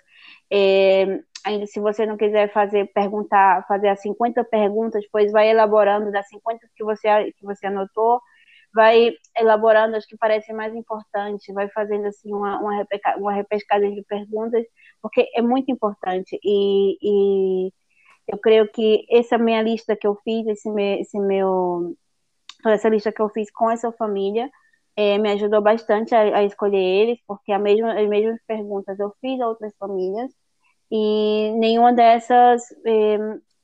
É, 0.49 1.21
ainda 1.45 1.67
se 1.67 1.81
você 1.81 2.07
não 2.07 2.17
quiser 2.17 2.53
fazer 2.53 2.87
perguntar, 2.95 3.67
fazer 3.67 3.89
as 3.89 4.01
50 4.03 4.45
perguntas, 4.45 5.03
depois 5.03 5.33
vai 5.33 5.51
elaborando 5.51 6.13
das 6.13 6.29
50 6.29 6.69
que 6.77 6.85
você 6.85 7.33
que 7.33 7.45
você 7.45 7.67
anotou, 7.67 8.21
vai 8.75 9.13
elaborando 9.37 9.97
as 9.97 10.07
que 10.07 10.17
parecem 10.17 10.55
mais 10.55 10.75
importantes, 10.75 11.55
vai 11.55 11.69
fazendo 11.71 12.07
assim 12.07 12.33
uma, 12.33 12.61
uma, 12.61 12.87
uma 13.19 13.33
repescagem 13.33 13.95
de 13.95 14.03
perguntas, 14.05 14.65
porque 15.03 15.29
é 15.35 15.43
muito 15.43 15.71
importante 15.71 16.39
e, 16.45 16.99
e 17.03 17.73
eu 18.29 18.39
creio 18.39 18.71
que 18.71 19.07
essa 19.11 19.37
minha 19.39 19.63
lista 19.63 19.97
que 19.97 20.07
eu 20.07 20.17
fiz, 20.25 20.47
esse 20.47 20.71
meu, 20.71 21.01
esse 21.01 21.19
meu 21.19 21.97
essa 22.67 22.89
lista 22.89 23.13
que 23.13 23.23
eu 23.23 23.29
fiz 23.31 23.51
com 23.51 23.71
essa 23.71 23.91
família 23.93 24.51
é, 24.97 25.19
me 25.19 25.31
ajudou 25.33 25.63
bastante 25.63 26.15
a, 26.15 26.39
a, 26.39 26.45
escolher 26.45 26.79
eles, 26.79 27.19
porque 27.27 27.53
a 27.53 27.59
mesma, 27.59 27.99
as 27.99 28.09
mesmas 28.09 28.41
perguntas 28.47 28.99
eu 28.99 29.13
fiz 29.21 29.41
a 29.41 29.49
outras 29.49 29.75
famílias 29.79 30.31
e 30.91 31.53
nenhuma 31.59 31.93
dessas 31.93 32.63
é, 32.85 33.19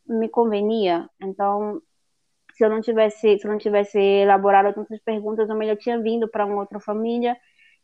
me 0.09 0.29
convenia. 0.29 1.09
Então 1.21 1.81
se 2.57 2.65
eu 2.65 2.71
não 2.71 2.81
tivesse, 2.81 3.39
se 3.39 3.47
eu 3.47 3.51
não 3.51 3.59
tivesse 3.59 3.99
elaborado 3.99 4.75
tantas 4.75 5.01
perguntas, 5.03 5.49
eu 5.49 5.57
melhor 5.57 5.77
tinha 5.77 6.01
vindo 6.01 6.27
para 6.29 6.47
uma 6.47 6.61
outra 6.61 6.81
família 6.81 7.37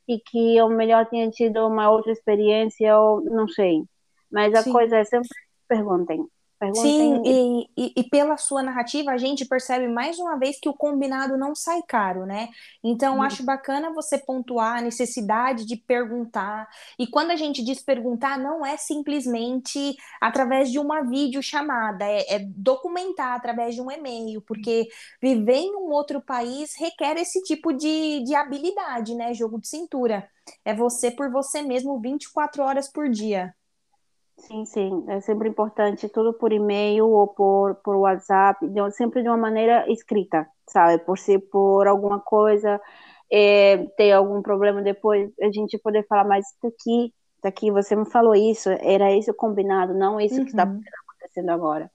e 0.09 0.19
que 0.19 0.57
eu 0.57 0.69
melhor 0.69 1.07
tinha 1.07 1.31
tido 1.31 1.67
uma 1.67 1.91
outra 1.91 2.11
experiência, 2.11 2.99
ou 2.99 3.21
não 3.23 3.47
sei. 3.47 3.85
Mas 4.31 4.55
a 4.55 4.63
Sim. 4.63 4.73
coisa 4.73 4.97
é 4.97 5.05
sempre 5.05 5.29
perguntem. 5.69 6.27
Sim, 6.75 7.23
e, 7.25 7.69
e, 7.77 7.93
e, 7.97 8.05
pela 8.05 8.37
sua 8.37 8.63
narrativa, 8.63 9.11
a 9.11 9.17
gente 9.17 9.45
percebe 9.45 9.89
mais 9.89 10.19
uma 10.19 10.39
vez 10.39 10.61
que 10.61 10.69
o 10.69 10.75
combinado 10.75 11.37
não 11.37 11.57
sai 11.57 11.83
caro, 11.83 12.25
né? 12.25 12.51
Então, 12.85 13.19
hum. 13.19 13.23
acho 13.23 13.43
bacana 13.43 13.93
você 13.93 14.17
pontuar 14.17 14.79
a 14.79 14.81
necessidade 14.81 15.65
de 15.67 15.77
perguntar. 15.77 16.69
E 16.99 17.07
quando 17.07 17.33
a 17.33 17.37
gente 17.37 17.65
diz 17.65 17.83
perguntar, 17.83 18.39
não 18.39 18.65
é 18.65 18.77
simplesmente 18.77 19.97
através 20.21 20.71
de 20.71 20.79
uma 20.79 21.03
videochamada, 21.03 22.05
é, 22.05 22.37
é 22.37 22.39
documentar 22.39 23.35
através 23.35 23.75
de 23.75 23.81
um 23.81 23.91
e-mail, 23.91 24.41
porque 24.43 24.89
viver 25.21 25.57
em 25.57 25.75
um 25.75 25.91
outro 25.91 26.21
país 26.21 26.75
requer 26.79 27.17
esse 27.17 27.43
tipo 27.43 27.73
de, 27.73 28.23
de 28.25 28.35
habilidade, 28.37 29.15
né? 29.17 29.35
Jogo 29.35 29.61
de 29.61 29.67
cintura. 29.67 30.29
É 30.65 30.75
você 30.75 31.11
por 31.11 31.31
você 31.31 31.63
mesmo 31.63 32.01
24 32.01 32.63
horas 32.63 32.89
por 32.91 33.09
dia. 33.09 33.55
Sim, 34.43 34.65
sim, 34.67 35.05
é 35.09 35.21
sempre 35.21 35.49
importante, 35.49 36.09
tudo 36.09 36.35
por 36.35 36.53
e-mail 36.53 37.09
ou 37.09 37.29
por, 37.29 37.77
por 37.77 37.95
WhatsApp, 37.97 38.69
de, 38.69 38.91
sempre 38.91 39.23
de 39.23 39.29
uma 39.29 39.37
maneira 39.37 39.89
escrita, 39.91 40.49
sabe? 40.69 40.99
Por 41.05 41.17
se 41.17 41.39
por 41.39 41.87
alguma 41.87 42.19
coisa 42.21 42.81
é, 43.31 43.87
ter 43.97 44.11
algum 44.13 44.43
problema 44.43 44.83
depois, 44.83 45.31
a 45.41 45.51
gente 45.53 45.79
poder 45.79 46.05
falar, 46.09 46.25
mas 46.25 46.45
tá 46.61 46.69
aqui, 46.69 47.15
tá 47.41 47.49
aqui, 47.51 47.71
você 47.71 47.95
me 47.95 48.05
falou 48.11 48.35
isso, 48.35 48.69
era 48.69 49.17
isso 49.17 49.33
combinado, 49.33 49.95
não 49.95 50.21
isso 50.21 50.39
uhum. 50.39 50.45
que 50.45 50.51
está 50.51 50.65
acontecendo 50.65 51.51
agora. 51.51 51.91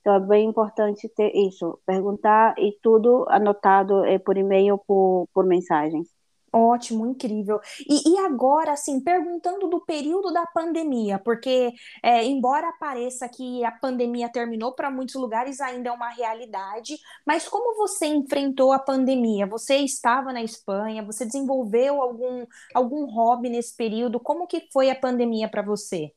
Então 0.00 0.14
é 0.14 0.20
bem 0.20 0.48
importante 0.48 1.06
ter 1.10 1.30
isso, 1.36 1.78
perguntar 1.84 2.54
e 2.58 2.78
tudo 2.82 3.26
anotado 3.28 4.04
é, 4.06 4.18
por 4.18 4.38
e-mail 4.38 4.74
ou 4.74 4.78
por, 4.78 5.28
por 5.34 5.46
mensagens. 5.46 6.08
Ótimo, 6.52 7.06
incrível. 7.06 7.60
E, 7.88 8.12
e, 8.12 8.18
agora, 8.18 8.72
assim, 8.72 9.00
perguntando 9.00 9.68
do 9.68 9.80
período 9.84 10.32
da 10.32 10.44
pandemia, 10.46 11.16
porque, 11.20 11.72
é, 12.02 12.24
embora 12.24 12.72
pareça 12.72 13.28
que 13.28 13.64
a 13.64 13.70
pandemia 13.70 14.28
terminou 14.28 14.72
para 14.74 14.90
muitos 14.90 15.14
lugares, 15.14 15.60
ainda 15.60 15.90
é 15.90 15.92
uma 15.92 16.10
realidade, 16.10 16.96
mas 17.24 17.48
como 17.48 17.76
você 17.76 18.06
enfrentou 18.06 18.72
a 18.72 18.80
pandemia? 18.80 19.46
Você 19.46 19.76
estava 19.76 20.32
na 20.32 20.42
Espanha, 20.42 21.04
você 21.04 21.24
desenvolveu 21.24 22.02
algum, 22.02 22.44
algum 22.74 23.06
hobby 23.06 23.48
nesse 23.48 23.76
período? 23.76 24.18
Como 24.18 24.48
que 24.48 24.66
foi 24.72 24.90
a 24.90 24.96
pandemia 24.96 25.48
para 25.48 25.62
você? 25.62 26.12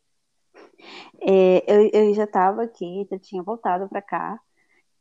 É, 1.22 1.64
eu, 1.68 1.90
eu 1.94 2.14
já 2.16 2.24
estava 2.24 2.64
aqui, 2.64 3.08
já 3.10 3.20
tinha 3.20 3.44
voltado 3.44 3.88
para 3.88 4.02
cá, 4.02 4.40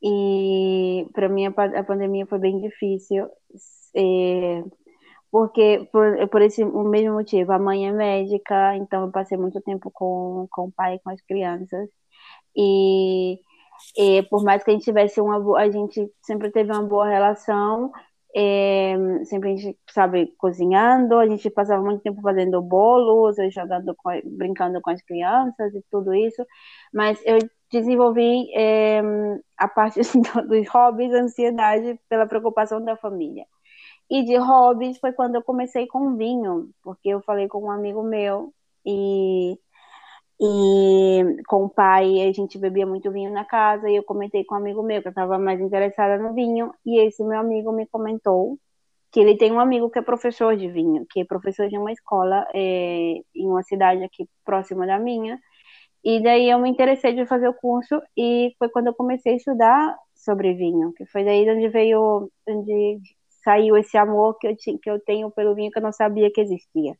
e 0.02 1.06
para 1.14 1.28
mim 1.28 1.46
a, 1.46 1.50
a 1.50 1.84
pandemia 1.84 2.26
foi 2.26 2.38
bem 2.38 2.60
difícil. 2.60 3.30
É, 3.94 4.62
porque 5.32 5.88
por, 5.92 6.28
por 6.28 6.42
esse 6.42 6.62
o 6.64 6.84
mesmo 6.84 7.14
motivo, 7.14 7.52
a 7.52 7.58
mãe 7.58 7.88
é 7.88 7.92
médica, 7.92 8.76
então 8.76 9.06
eu 9.06 9.12
passei 9.12 9.38
muito 9.38 9.60
tempo 9.62 9.90
com, 9.92 10.46
com 10.52 10.66
o 10.66 10.72
pai, 10.72 11.00
com 11.04 11.10
as 11.10 11.22
crianças, 11.22 11.88
e, 12.56 13.40
e 13.96 14.22
por 14.24 14.44
mais 14.44 14.64
que 14.64 14.70
a 14.70 14.74
gente 14.74 14.84
tivesse 14.84 15.20
uma 15.20 15.58
a 15.58 15.70
gente 15.70 16.10
sempre 16.22 16.50
teve 16.50 16.72
uma 16.72 16.82
boa 16.84 17.08
relação, 17.08 17.92
é, 18.34 18.94
sempre 19.24 19.52
a 19.52 19.56
gente, 19.56 19.78
sabe, 19.90 20.34
cozinhando, 20.38 21.18
a 21.18 21.26
gente 21.28 21.50
passava 21.50 21.82
muito 21.82 22.02
tempo 22.02 22.20
fazendo 22.22 22.60
bolos, 22.62 23.36
jogando, 23.54 23.94
com, 23.96 24.10
brincando 24.24 24.80
com 24.82 24.90
as 24.90 25.02
crianças 25.02 25.74
e 25.74 25.82
tudo 25.90 26.14
isso, 26.14 26.44
mas 26.92 27.20
eu 27.24 27.38
desenvolvi 27.70 28.50
é, 28.54 29.00
a 29.58 29.68
parte 29.68 30.00
assim, 30.00 30.20
dos 30.48 30.68
hobbies, 30.68 31.12
ansiedade 31.14 31.98
pela 32.08 32.26
preocupação 32.26 32.84
da 32.84 32.96
família. 32.96 33.46
E 34.12 34.22
de 34.24 34.36
hobbies 34.36 34.98
foi 34.98 35.12
quando 35.14 35.36
eu 35.36 35.42
comecei 35.42 35.86
com 35.86 36.16
vinho, 36.16 36.70
porque 36.82 37.08
eu 37.08 37.22
falei 37.22 37.48
com 37.48 37.62
um 37.64 37.70
amigo 37.70 38.02
meu 38.02 38.52
e, 38.84 39.58
e 40.38 41.42
com 41.46 41.64
o 41.64 41.70
pai 41.70 42.20
a 42.28 42.32
gente 42.32 42.58
bebia 42.58 42.86
muito 42.86 43.10
vinho 43.10 43.32
na 43.32 43.44
casa 43.44 43.88
e 43.88 43.96
eu 43.96 44.04
comentei 44.04 44.44
com 44.44 44.54
um 44.54 44.58
amigo 44.58 44.82
meu 44.82 45.00
que 45.00 45.08
eu 45.08 45.12
estava 45.12 45.38
mais 45.38 45.60
interessada 45.62 46.22
no 46.22 46.34
vinho 46.34 46.74
e 46.84 47.00
esse 47.00 47.24
meu 47.24 47.40
amigo 47.40 47.72
me 47.72 47.86
comentou 47.86 48.58
que 49.10 49.20
ele 49.20 49.36
tem 49.38 49.50
um 49.52 49.60
amigo 49.60 49.90
que 49.90 49.98
é 49.98 50.02
professor 50.02 50.56
de 50.56 50.68
vinho, 50.70 51.06
que 51.10 51.20
é 51.20 51.24
professor 51.24 51.68
de 51.68 51.78
uma 51.78 51.92
escola 51.92 52.46
é, 52.54 53.14
em 53.34 53.48
uma 53.48 53.62
cidade 53.62 54.04
aqui 54.04 54.28
próxima 54.44 54.86
da 54.86 54.98
minha. 54.98 55.38
E 56.04 56.22
daí 56.22 56.50
eu 56.50 56.58
me 56.58 56.70
interessei 56.70 57.14
de 57.14 57.26
fazer 57.26 57.48
o 57.48 57.54
curso 57.54 58.02
e 58.16 58.54
foi 58.58 58.68
quando 58.70 58.88
eu 58.88 58.94
comecei 58.94 59.34
a 59.34 59.36
estudar 59.36 59.96
sobre 60.14 60.54
vinho, 60.54 60.92
que 60.94 61.06
foi 61.06 61.24
daí 61.24 61.48
onde 61.50 61.68
veio, 61.68 62.30
onde 62.48 63.00
saiu 63.44 63.76
esse 63.76 63.96
amor 63.96 64.38
que 64.38 64.48
eu, 64.48 64.56
que 64.56 64.90
eu 64.90 65.00
tenho 65.00 65.30
pelo 65.30 65.54
vinho 65.54 65.70
que 65.70 65.78
eu 65.78 65.82
não 65.82 65.92
sabia 65.92 66.30
que 66.32 66.40
existia. 66.40 66.96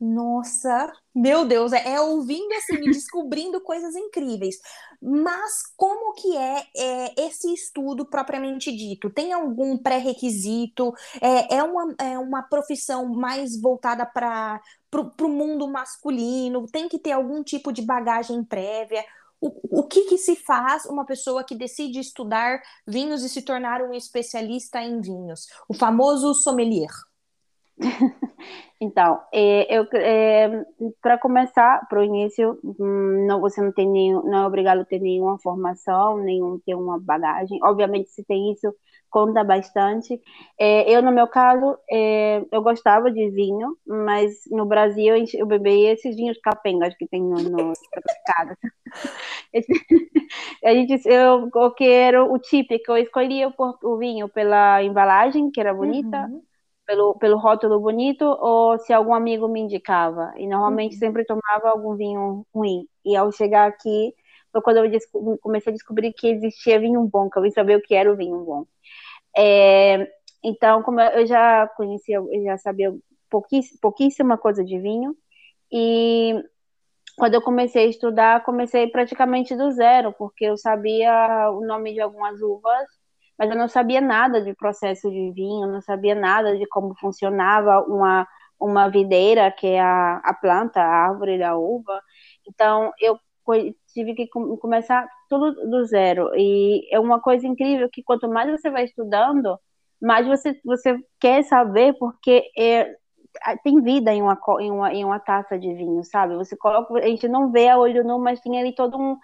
Nossa, 0.00 0.92
meu 1.14 1.46
Deus, 1.46 1.72
é, 1.72 1.94
é 1.94 2.00
ouvindo 2.00 2.52
assim, 2.54 2.80
descobrindo 2.80 3.60
coisas 3.62 3.94
incríveis. 3.94 4.56
Mas 5.00 5.62
como 5.76 6.12
que 6.14 6.36
é, 6.36 6.66
é, 6.76 7.26
esse 7.26 7.52
estudo 7.54 8.04
propriamente 8.04 8.70
dito? 8.70 9.08
Tem 9.08 9.32
algum 9.32 9.78
pré-requisito? 9.78 10.92
É, 11.22 11.56
é, 11.56 11.62
uma, 11.62 11.94
é 11.98 12.18
uma 12.18 12.42
profissão 12.42 13.08
mais 13.14 13.58
voltada 13.60 14.04
para 14.04 14.60
o 15.22 15.28
mundo 15.28 15.68
masculino? 15.68 16.66
Tem 16.66 16.88
que 16.88 16.98
ter 16.98 17.12
algum 17.12 17.42
tipo 17.42 17.72
de 17.72 17.80
bagagem 17.80 18.44
prévia? 18.44 19.04
O, 19.40 19.80
o 19.80 19.82
que, 19.86 20.02
que 20.04 20.18
se 20.18 20.36
faz 20.36 20.84
uma 20.86 21.04
pessoa 21.04 21.44
que 21.44 21.54
decide 21.54 21.98
estudar 21.98 22.60
vinhos 22.86 23.22
e 23.22 23.28
se 23.28 23.42
tornar 23.42 23.82
um 23.82 23.92
especialista 23.92 24.80
em 24.82 25.00
vinhos? 25.00 25.46
O 25.68 25.74
famoso 25.74 26.34
sommelier. 26.34 26.90
Então, 28.80 29.18
é, 29.32 29.76
é, 29.76 30.64
para 31.00 31.16
começar, 31.16 31.86
para 31.88 32.00
o 32.00 32.04
início, 32.04 32.58
hum, 32.62 33.24
não, 33.26 33.40
você 33.40 33.62
não 33.62 33.72
tem 33.72 33.88
nenhum, 33.88 34.22
não 34.24 34.42
é 34.42 34.46
obrigado 34.46 34.80
a 34.80 34.84
ter 34.84 34.98
nenhuma 34.98 35.38
formação, 35.38 36.18
nenhum 36.18 36.60
ter 36.66 36.74
uma 36.74 36.98
bagagem. 37.00 37.58
Obviamente, 37.62 38.10
se 38.10 38.22
tem 38.24 38.52
isso, 38.52 38.74
conta 39.14 39.44
bastante. 39.44 40.20
É, 40.58 40.90
eu, 40.90 41.00
no 41.00 41.12
meu 41.12 41.28
caso, 41.28 41.78
é, 41.88 42.44
eu 42.50 42.60
gostava 42.60 43.12
de 43.12 43.30
vinho, 43.30 43.76
mas 43.86 44.32
no 44.50 44.66
Brasil 44.66 45.14
eu 45.34 45.46
bebi 45.46 45.86
esses 45.86 46.16
vinhos 46.16 46.36
capengas 46.40 46.96
que 46.96 47.06
tem 47.06 47.22
no, 47.22 47.36
no 47.36 47.56
mercado. 47.56 48.58
a 50.64 50.74
gente, 50.74 51.00
eu, 51.06 51.48
eu 51.54 51.70
quero 51.70 52.32
o 52.32 52.40
típico, 52.40 52.90
eu 52.90 52.96
escolhia 52.96 53.48
o, 53.48 53.74
o 53.84 53.96
vinho 53.98 54.28
pela 54.28 54.82
embalagem, 54.82 55.48
que 55.48 55.60
era 55.60 55.72
bonita. 55.72 56.26
Uhum 56.28 56.42
pelo, 56.86 57.14
pelo 57.14 57.38
rótulo 57.38 57.80
bonito 57.80 58.26
ou 58.26 58.78
se 58.78 58.92
algum 58.92 59.14
amigo 59.14 59.48
me 59.48 59.60
indicava. 59.60 60.34
E 60.36 60.46
normalmente 60.46 60.92
uhum. 60.92 60.98
sempre 60.98 61.24
tomava 61.24 61.70
algum 61.70 61.96
vinho 61.96 62.44
ruim. 62.54 62.86
E 63.02 63.16
ao 63.16 63.32
chegar 63.32 63.66
aqui, 63.66 64.12
foi 64.54 64.62
quando 64.62 64.76
eu 64.84 65.38
comecei 65.40 65.72
a 65.72 65.74
descobrir 65.74 66.12
que 66.12 66.28
existia 66.28 66.78
vinho 66.78 67.02
bom, 67.10 67.28
que 67.28 67.36
eu 67.36 67.42
vim 67.42 67.50
saber 67.50 67.76
o 67.76 67.82
que 67.82 67.92
era 67.92 68.12
o 68.12 68.16
vinho 68.16 68.38
bom. 68.44 68.64
É, 69.36 70.08
então, 70.42 70.82
como 70.82 71.00
eu 71.00 71.26
já 71.26 71.66
conhecia, 71.76 72.16
eu 72.16 72.44
já 72.44 72.58
sabia 72.58 72.92
pouquíssima, 73.80 74.38
coisa 74.38 74.64
de 74.64 74.78
vinho. 74.78 75.16
E 75.72 76.34
quando 77.16 77.34
eu 77.34 77.42
comecei 77.42 77.86
a 77.86 77.88
estudar, 77.90 78.44
comecei 78.44 78.88
praticamente 78.88 79.56
do 79.56 79.70
zero, 79.72 80.12
porque 80.18 80.44
eu 80.46 80.56
sabia 80.56 81.50
o 81.50 81.66
nome 81.66 81.94
de 81.94 82.00
algumas 82.00 82.40
uvas 82.42 82.86
mas 83.38 83.50
eu 83.50 83.56
não 83.56 83.68
sabia 83.68 84.00
nada 84.00 84.40
de 84.42 84.54
processo 84.54 85.10
de 85.10 85.32
vinho, 85.32 85.66
não 85.66 85.80
sabia 85.80 86.14
nada 86.14 86.56
de 86.56 86.66
como 86.68 86.94
funcionava 86.98 87.80
uma, 87.82 88.26
uma 88.60 88.88
videira, 88.88 89.50
que 89.50 89.66
é 89.66 89.80
a, 89.80 90.18
a 90.18 90.34
planta, 90.34 90.80
a 90.80 91.08
árvore 91.08 91.38
da 91.38 91.56
uva. 91.56 92.00
Então, 92.46 92.92
eu 93.00 93.18
tive 93.94 94.14
que 94.14 94.28
começar 94.28 95.08
tudo 95.28 95.52
do 95.70 95.84
zero. 95.86 96.30
E 96.36 96.86
é 96.92 97.00
uma 97.00 97.20
coisa 97.20 97.46
incrível 97.46 97.88
que 97.90 98.02
quanto 98.02 98.28
mais 98.28 98.50
você 98.50 98.70
vai 98.70 98.84
estudando, 98.84 99.58
mais 100.02 100.26
você, 100.26 100.60
você 100.64 100.98
quer 101.20 101.44
saber, 101.44 101.94
porque 101.98 102.50
é, 102.58 102.94
tem 103.62 103.80
vida 103.82 104.12
em 104.12 104.22
uma, 104.22 104.38
em, 104.60 104.70
uma, 104.70 104.92
em 104.92 105.04
uma 105.04 105.20
taça 105.20 105.58
de 105.58 105.72
vinho, 105.74 106.02
sabe? 106.04 106.36
Você 106.36 106.56
coloca, 106.56 106.94
a 106.98 107.06
gente 107.06 107.28
não 107.28 107.50
vê 107.50 107.68
a 107.68 107.78
olho 107.78 108.04
nu, 108.04 108.18
mas 108.18 108.40
tem 108.40 108.60
ali 108.60 108.74
todo 108.74 108.98
um, 108.98 109.16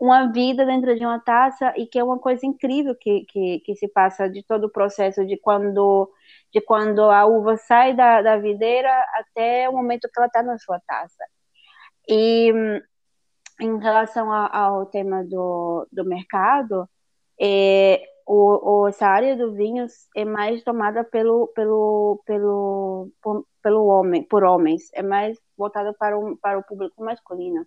uma 0.00 0.32
vida 0.32 0.64
dentro 0.66 0.96
de 0.96 1.04
uma 1.04 1.20
taça 1.20 1.72
e 1.76 1.86
que 1.86 1.98
é 1.98 2.04
uma 2.04 2.18
coisa 2.18 2.46
incrível 2.46 2.94
que, 2.98 3.24
que, 3.26 3.60
que 3.60 3.76
se 3.76 3.88
passa 3.88 4.28
de 4.28 4.42
todo 4.44 4.64
o 4.64 4.72
processo 4.72 5.24
de 5.26 5.36
quando 5.38 6.10
de 6.52 6.60
quando 6.60 7.02
a 7.02 7.24
uva 7.26 7.56
sai 7.56 7.94
da, 7.94 8.20
da 8.20 8.36
videira 8.36 8.90
até 9.14 9.68
o 9.68 9.72
momento 9.72 10.08
que 10.12 10.18
ela 10.18 10.26
está 10.26 10.42
na 10.42 10.58
sua 10.58 10.78
taça. 10.86 11.24
E 12.08 12.52
em 13.60 13.78
relação 13.78 14.32
ao, 14.32 14.54
ao 14.54 14.86
tema 14.86 15.24
do, 15.24 15.86
do 15.92 16.04
mercado, 16.04 16.88
é, 17.40 18.02
o, 18.26 18.82
o, 18.84 18.88
essa 18.88 19.06
área 19.06 19.36
do 19.36 19.52
vinho 19.52 19.86
é 20.16 20.24
mais 20.24 20.62
tomada 20.62 21.04
pelo, 21.04 21.48
pelo, 21.48 22.22
pelo, 22.26 23.10
por, 23.22 23.46
pelo 23.62 23.86
homem, 23.86 24.22
por 24.22 24.44
homens, 24.44 24.90
é 24.94 25.02
mais 25.02 25.38
voltada 25.56 25.92
para 25.94 26.18
o, 26.18 26.36
para 26.36 26.58
o 26.58 26.62
público 26.62 27.02
masculino. 27.04 27.66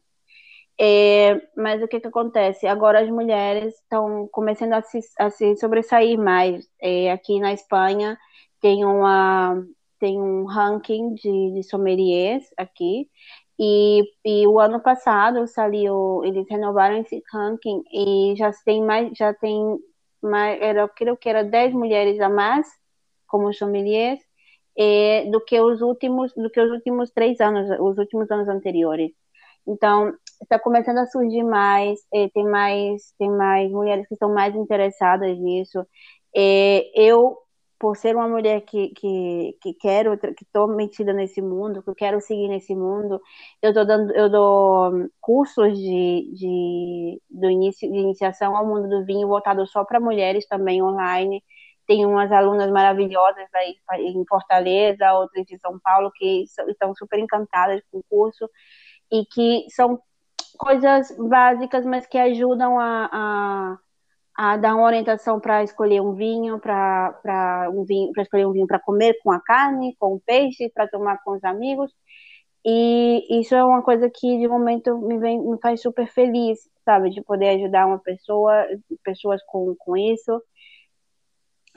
É, 0.79 1.41
mas 1.55 1.81
o 1.81 1.87
que, 1.87 1.99
que 2.01 2.07
acontece? 2.07 2.67
Agora 2.67 3.01
as 3.01 3.09
mulheres 3.09 3.75
estão 3.75 4.27
começando 4.29 4.73
a 4.73 4.81
se, 4.81 4.99
a 5.17 5.29
se 5.29 5.55
sobressair 5.57 6.17
mais. 6.19 6.67
É, 6.81 7.11
aqui 7.11 7.39
na 7.39 7.53
Espanha 7.53 8.17
tem 8.59 8.83
uma, 8.83 9.63
tem 9.99 10.21
um 10.21 10.45
ranking 10.45 11.13
de, 11.13 11.53
de 11.53 11.63
sommeliers 11.63 12.43
aqui. 12.57 13.09
E, 13.59 14.03
e 14.25 14.47
o 14.47 14.59
ano 14.59 14.81
passado 14.81 15.47
saiu, 15.47 16.23
eles 16.25 16.45
renovaram 16.49 16.97
esse 16.97 17.23
ranking 17.31 17.83
e 17.91 18.35
já 18.37 18.51
tem 18.65 18.83
mais, 18.83 19.11
já 19.17 19.33
tem 19.33 19.79
mais, 20.21 20.61
era, 20.61 20.87
creio 20.89 21.15
que 21.17 21.29
era 21.29 21.43
10 21.43 21.73
mulheres 21.73 22.19
a 22.19 22.29
mais 22.29 22.67
como 23.27 23.53
sommeliers 23.53 24.19
é, 24.77 25.25
do 25.31 25.39
que 25.43 25.59
os 25.59 25.81
últimos 25.81 26.33
do 26.33 26.49
que 26.49 26.59
os 26.61 26.71
últimos 26.71 27.11
três 27.11 27.39
anos, 27.39 27.69
os 27.79 27.97
últimos 27.97 28.29
anos 28.31 28.47
anteriores. 28.49 29.11
Então 29.67 30.13
está 30.41 30.59
começando 30.59 30.99
a 30.99 31.07
surgir 31.07 31.43
mais, 31.43 31.99
é, 32.13 32.29
tem 32.29 32.45
mais 32.45 33.13
tem 33.17 33.29
mais 33.29 33.71
mulheres 33.71 34.07
que 34.07 34.15
estão 34.15 34.33
mais 34.33 34.55
interessadas 34.55 35.37
nisso. 35.39 35.85
É, 36.35 36.83
eu 36.95 37.37
por 37.85 37.95
ser 37.95 38.15
uma 38.15 38.27
mulher 38.27 38.61
que, 38.61 38.89
que, 38.95 39.55
que 39.61 39.73
quero, 39.75 40.17
que 40.17 40.43
estou 40.43 40.67
metida 40.67 41.13
nesse 41.13 41.39
mundo, 41.39 41.83
que 41.83 41.89
eu 41.91 41.93
quero 41.93 42.19
seguir 42.19 42.47
nesse 42.47 42.73
mundo, 42.73 43.21
eu 43.61 43.71
tô 43.71 43.85
dando, 43.85 44.11
eu 44.15 44.27
dou 44.27 45.07
cursos 45.21 45.77
de, 45.77 46.31
de, 46.33 47.21
do 47.29 47.47
início, 47.47 47.87
de 47.91 47.95
iniciação 47.95 48.57
ao 48.57 48.65
mundo 48.65 48.89
do 48.89 49.05
vinho 49.05 49.27
voltado 49.27 49.67
só 49.67 49.85
para 49.85 49.99
mulheres 49.99 50.47
também 50.47 50.81
online. 50.81 51.43
Tem 51.85 52.03
umas 52.07 52.31
alunas 52.31 52.71
maravilhosas 52.71 53.47
aí 53.53 53.77
em 53.99 54.25
Fortaleza, 54.27 55.13
outras 55.13 55.45
de 55.45 55.55
São 55.59 55.79
Paulo, 55.79 56.11
que 56.15 56.43
estão 56.67 56.95
super 56.95 57.19
encantadas 57.19 57.83
com 57.91 57.99
o 57.99 58.03
curso 58.09 58.49
e 59.11 59.23
que 59.27 59.67
são 59.69 60.01
coisas 60.57 61.15
básicas, 61.19 61.85
mas 61.85 62.07
que 62.07 62.17
ajudam 62.17 62.79
a, 62.79 63.09
a 63.13 63.77
a 64.35 64.57
dar 64.57 64.75
uma 64.75 64.85
orientação 64.85 65.39
para 65.39 65.63
escolher 65.63 66.01
um 66.01 66.13
vinho, 66.13 66.59
para 66.59 67.69
um 67.73 67.85
vinho, 67.85 68.11
para 68.11 68.23
escolher 68.23 68.45
um 68.45 68.51
vinho 68.51 68.67
para 68.67 68.79
comer 68.79 69.17
com 69.23 69.31
a 69.31 69.39
carne, 69.39 69.95
com 69.97 70.15
o 70.15 70.19
peixe, 70.19 70.69
para 70.73 70.87
tomar 70.87 71.23
com 71.23 71.31
os 71.31 71.43
amigos. 71.43 71.91
E 72.65 73.39
isso 73.39 73.55
é 73.55 73.63
uma 73.63 73.81
coisa 73.81 74.09
que 74.09 74.39
de 74.39 74.47
momento 74.47 74.97
me, 74.97 75.17
vem, 75.19 75.39
me 75.39 75.57
faz 75.61 75.81
super 75.81 76.07
feliz, 76.07 76.59
sabe, 76.83 77.11
de 77.11 77.21
poder 77.23 77.49
ajudar 77.49 77.85
uma 77.87 77.99
pessoa, 77.99 78.65
pessoas 79.03 79.41
com, 79.45 79.75
com 79.77 79.95
isso. 79.95 80.41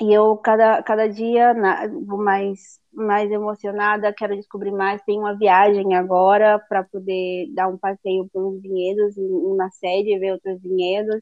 E 0.00 0.12
eu 0.12 0.36
cada, 0.38 0.82
cada 0.82 1.08
dia 1.08 1.54
vou 2.06 2.18
mais 2.22 2.78
mais 2.92 3.30
emocionada, 3.30 4.12
quero 4.12 4.36
descobrir 4.36 4.72
mais. 4.72 5.02
Tem 5.02 5.18
uma 5.18 5.36
viagem 5.36 5.94
agora 5.94 6.58
para 6.68 6.82
poder 6.84 7.48
dar 7.54 7.68
um 7.68 7.78
passeio 7.78 8.28
por 8.32 8.44
uns 8.44 8.60
vinhedos, 8.60 9.16
uma 9.16 9.70
sede, 9.70 10.18
ver 10.18 10.32
outros 10.32 10.60
vinhedos. 10.62 11.20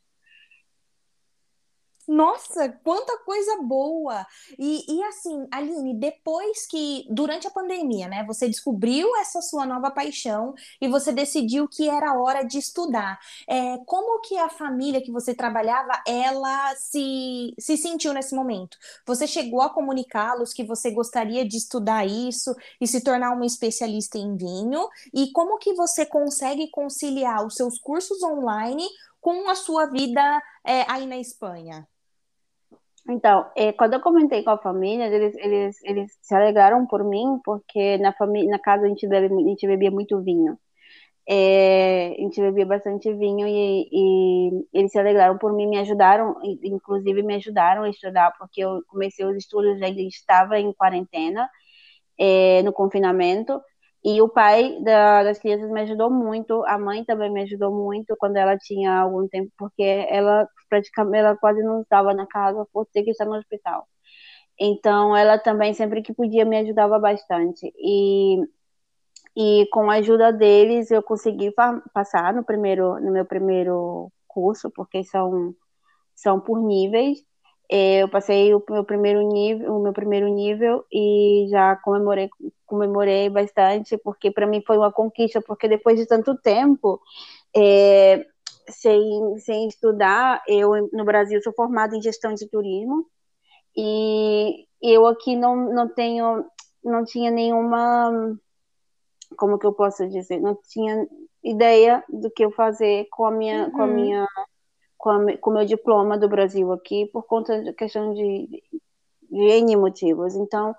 Nossa, 2.08 2.68
quanta 2.84 3.18
coisa 3.24 3.60
boa! 3.62 4.24
E, 4.56 4.84
e 4.88 5.02
assim, 5.04 5.44
Aline, 5.50 5.92
depois 5.98 6.64
que, 6.68 7.04
durante 7.10 7.48
a 7.48 7.50
pandemia, 7.50 8.06
né, 8.06 8.24
você 8.24 8.48
descobriu 8.48 9.08
essa 9.16 9.42
sua 9.42 9.66
nova 9.66 9.90
paixão 9.90 10.54
e 10.80 10.86
você 10.86 11.10
decidiu 11.10 11.66
que 11.68 11.88
era 11.88 12.16
hora 12.16 12.44
de 12.44 12.58
estudar. 12.58 13.18
É, 13.48 13.78
como 13.86 14.20
que 14.20 14.38
a 14.38 14.48
família 14.48 15.02
que 15.02 15.10
você 15.10 15.34
trabalhava, 15.34 16.00
ela 16.06 16.76
se, 16.76 17.52
se 17.58 17.76
sentiu 17.76 18.12
nesse 18.12 18.36
momento? 18.36 18.78
Você 19.04 19.26
chegou 19.26 19.60
a 19.60 19.70
comunicá-los 19.70 20.52
que 20.52 20.62
você 20.62 20.92
gostaria 20.92 21.44
de 21.44 21.56
estudar 21.56 22.06
isso 22.06 22.54
e 22.80 22.86
se 22.86 23.02
tornar 23.02 23.32
uma 23.32 23.46
especialista 23.46 24.16
em 24.16 24.36
vinho? 24.36 24.88
E 25.12 25.32
como 25.32 25.58
que 25.58 25.74
você 25.74 26.06
consegue 26.06 26.70
conciliar 26.70 27.44
os 27.44 27.56
seus 27.56 27.80
cursos 27.80 28.22
online 28.22 28.86
com 29.20 29.48
a 29.50 29.56
sua 29.56 29.86
vida 29.86 30.40
é, 30.64 30.88
aí 30.88 31.04
na 31.04 31.16
Espanha? 31.18 31.84
Então, 33.08 33.50
é, 33.56 33.72
quando 33.72 33.94
eu 33.94 34.00
comentei 34.00 34.42
com 34.42 34.50
a 34.50 34.58
família, 34.58 35.06
eles, 35.06 35.34
eles, 35.36 35.76
eles 35.84 36.18
se 36.20 36.34
alegraram 36.34 36.86
por 36.86 37.04
mim, 37.04 37.40
porque 37.44 37.98
na, 37.98 38.12
família, 38.12 38.50
na 38.50 38.58
casa 38.58 38.84
a 38.86 38.88
gente, 38.88 39.06
bebe, 39.06 39.32
a 39.32 39.48
gente 39.48 39.66
bebia 39.66 39.90
muito 39.90 40.20
vinho. 40.22 40.58
É, 41.28 42.14
a 42.18 42.22
gente 42.22 42.40
bebia 42.40 42.66
bastante 42.66 43.12
vinho 43.12 43.46
e, 43.48 43.88
e, 43.92 44.66
eles 44.72 44.92
se 44.92 44.98
alegraram 44.98 45.38
por 45.38 45.52
mim, 45.52 45.66
me 45.68 45.78
ajudaram, 45.78 46.36
inclusive 46.62 47.22
me 47.22 47.34
ajudaram 47.36 47.82
a 47.82 47.90
estudar, 47.90 48.32
porque 48.38 48.60
eu 48.62 48.82
comecei 48.88 49.24
os 49.26 49.36
estudos, 49.36 49.82
ainda 49.82 50.00
estava 50.02 50.58
em 50.58 50.72
quarentena, 50.72 51.48
é, 52.18 52.62
no 52.62 52.72
confinamento, 52.72 53.60
e 54.06 54.22
o 54.22 54.28
pai 54.28 54.80
da, 54.84 55.24
das 55.24 55.38
crianças 55.40 55.70
me 55.70 55.80
ajudou 55.82 56.10
muito, 56.10 56.64
a 56.66 56.78
mãe 56.78 57.04
também 57.04 57.32
me 57.32 57.42
ajudou 57.42 57.72
muito 57.74 58.16
quando 58.18 58.36
ela 58.36 58.56
tinha 58.56 59.00
algum 59.00 59.26
tempo, 59.28 59.50
porque 59.58 59.82
ela 60.08 60.48
praticamente 60.70 61.18
ela 61.18 61.36
quase 61.36 61.62
não 61.64 61.82
estava 61.82 62.14
na 62.14 62.26
casa 62.26 62.66
por 62.72 62.86
ter 62.86 63.02
que 63.02 63.10
estar 63.10 63.24
no 63.26 63.36
hospital. 63.36 63.86
Então, 64.60 65.16
ela 65.16 65.38
também 65.38 65.74
sempre 65.74 66.02
que 66.02 66.14
podia 66.14 66.44
me 66.44 66.58
ajudava 66.58 66.98
bastante. 66.98 67.72
E 67.78 68.38
e 69.36 69.66
com 69.70 69.90
a 69.90 69.96
ajuda 69.96 70.32
deles 70.32 70.90
eu 70.90 71.02
consegui 71.02 71.52
passar 71.92 72.32
no 72.34 72.44
primeiro 72.44 72.98
no 73.00 73.12
meu 73.12 73.24
primeiro 73.24 74.10
curso, 74.26 74.70
porque 74.70 75.04
são 75.04 75.54
são 76.14 76.40
por 76.40 76.60
níveis. 76.62 77.18
É, 77.68 78.02
eu 78.02 78.08
passei 78.08 78.54
o 78.54 78.62
meu 78.70 78.84
primeiro 78.84 79.20
nível, 79.22 79.74
o 79.74 79.82
meu 79.82 79.92
primeiro 79.92 80.28
nível 80.28 80.84
e 80.92 81.46
já 81.50 81.74
comemorei, 81.76 82.30
comemorei 82.64 83.28
bastante 83.28 83.98
porque 83.98 84.30
para 84.30 84.46
mim 84.46 84.62
foi 84.64 84.78
uma 84.78 84.92
conquista, 84.92 85.42
porque 85.42 85.68
depois 85.68 85.98
de 85.98 86.06
tanto 86.06 86.36
tempo 86.36 87.00
é, 87.56 88.24
sem, 88.68 89.38
sem 89.38 89.66
estudar, 89.66 90.42
eu 90.46 90.88
no 90.92 91.04
Brasil 91.04 91.42
sou 91.42 91.52
formada 91.52 91.96
em 91.96 92.02
gestão 92.02 92.34
de 92.34 92.48
turismo 92.48 93.06
e 93.76 94.66
eu 94.80 95.06
aqui 95.06 95.36
não, 95.36 95.56
não 95.72 95.88
tenho, 95.88 96.44
não 96.84 97.04
tinha 97.04 97.30
nenhuma, 97.30 98.38
como 99.36 99.58
que 99.58 99.66
eu 99.66 99.72
posso 99.72 100.08
dizer, 100.08 100.40
não 100.40 100.56
tinha 100.68 101.06
ideia 101.42 102.02
do 102.08 102.30
que 102.30 102.44
eu 102.44 102.50
fazer 102.50 103.06
com 103.10 103.26
a 103.26 103.30
minha, 103.30 103.64
uhum. 103.64 103.70
com 103.72 103.82
a 103.82 103.86
uhum. 103.86 103.94
minha 103.94 104.26
com 104.96 105.50
o 105.50 105.54
meu 105.54 105.64
diploma 105.64 106.18
do 106.18 106.28
Brasil 106.28 106.72
aqui 106.72 107.06
por 107.12 107.24
conta 107.24 107.62
da 107.62 107.72
questão 107.72 108.12
de, 108.14 108.62
de 109.30 109.40
N 109.40 109.76
motivos. 109.76 110.34
Então, 110.34 110.74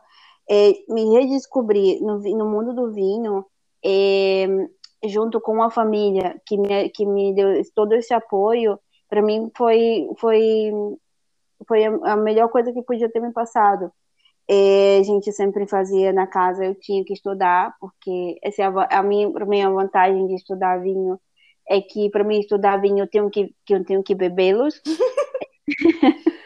é, 0.50 0.74
me 0.90 1.06
redescobrir 1.14 2.02
no, 2.02 2.20
no, 2.20 2.46
mundo 2.46 2.74
do 2.74 2.92
vinho, 2.92 3.46
é, 3.86 4.48
junto 5.06 5.40
com 5.40 5.62
a 5.62 5.70
família 5.70 6.42
que 6.46 6.58
me, 6.58 6.90
que 6.90 7.06
me 7.06 7.34
deu 7.34 7.62
todo 7.76 7.94
esse 7.94 8.14
apoio, 8.14 8.80
para 9.10 9.22
mim 9.22 9.52
foi, 9.56 10.08
foi, 10.18 10.72
foi 11.68 11.86
a 11.86 12.16
melhor 12.16 12.50
coisa 12.50 12.72
que 12.74 12.82
podia 12.82 13.10
ter 13.12 13.20
me 13.20 13.32
passado. 13.32 13.92
É, 14.50 15.00
a 15.00 15.04
gente 15.04 15.32
sempre 15.34 15.68
fazia 15.68 16.14
na 16.14 16.26
casa, 16.26 16.64
eu 16.66 16.74
tinha 16.76 17.04
que 17.04 17.14
estudar, 17.14 17.76
porque 17.82 18.40
essa 18.42 18.64
é 18.64 18.66
a, 18.66 19.00
a 19.00 19.04
minha, 19.04 19.28
a 19.28 19.46
minha 19.46 19.70
vantagem 19.70 20.26
de 20.28 20.36
estudar 20.36 20.82
vinho 20.82 21.20
é 21.70 21.82
que 21.82 22.10
para 22.10 22.24
mim 22.24 22.40
estudar 22.40 22.78
vinho 22.78 23.00
eu 23.00 23.08
tenho 23.08 23.30
que, 23.30 23.54
que 23.66 23.74
eu 23.74 23.84
tenho 23.84 24.04
que 24.04 24.16
bebê-los. 24.16 24.82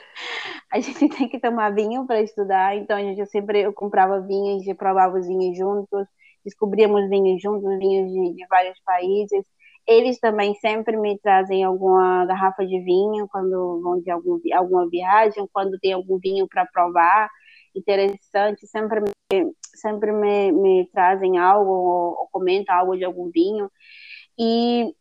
a 0.72 0.80
gente 0.80 1.10
tem 1.10 1.30
que 1.30 1.40
tomar 1.40 1.74
vinho 1.74 2.06
para 2.08 2.22
estudar, 2.22 2.76
então 2.76 2.98
a 2.98 3.02
gente 3.02 3.26
sempre 3.28 3.62
eu 3.62 3.74
comprava 3.74 4.22
vinho, 4.22 4.56
a 4.56 4.60
gente 4.60 4.74
provava 4.76 5.20
os 5.20 5.28
vinhos 5.28 5.58
juntos, 5.58 6.08
descobríamos 6.44 7.10
vinhos 7.10 7.42
juntos, 7.42 7.78
vinhos 7.78 8.12
de, 8.12 8.36
de 8.36 8.48
vários 8.48 8.80
países. 8.84 9.46
Eles 9.88 10.20
também 10.20 10.54
sempre 10.56 10.96
me 10.96 11.18
trazem 11.20 11.64
alguma 11.64 12.26
garrafa 12.26 12.66
de 12.66 12.80
vinho 12.82 13.28
quando 13.30 13.82
vão 13.82 14.00
de 14.00 14.12
algum, 14.12 14.40
alguma 14.54 14.88
viagem, 14.90 15.48
quando 15.52 15.80
tem 15.80 15.94
algum 15.94 16.18
vinho 16.20 16.48
para 16.48 16.66
provar 16.68 17.30
interessante, 17.76 18.68
sempre 18.68 19.02
me, 19.02 19.54
sempre 19.76 20.12
me, 20.12 20.52
me 20.52 20.90
trazem 20.94 21.38
algo 21.38 21.72
ou, 21.72 22.20
ou 22.20 22.30
comentam 22.32 22.76
algo 22.76 22.98
de 22.98 23.04
algum 23.04 23.30
vinho. 23.32 23.70
E 24.38 24.94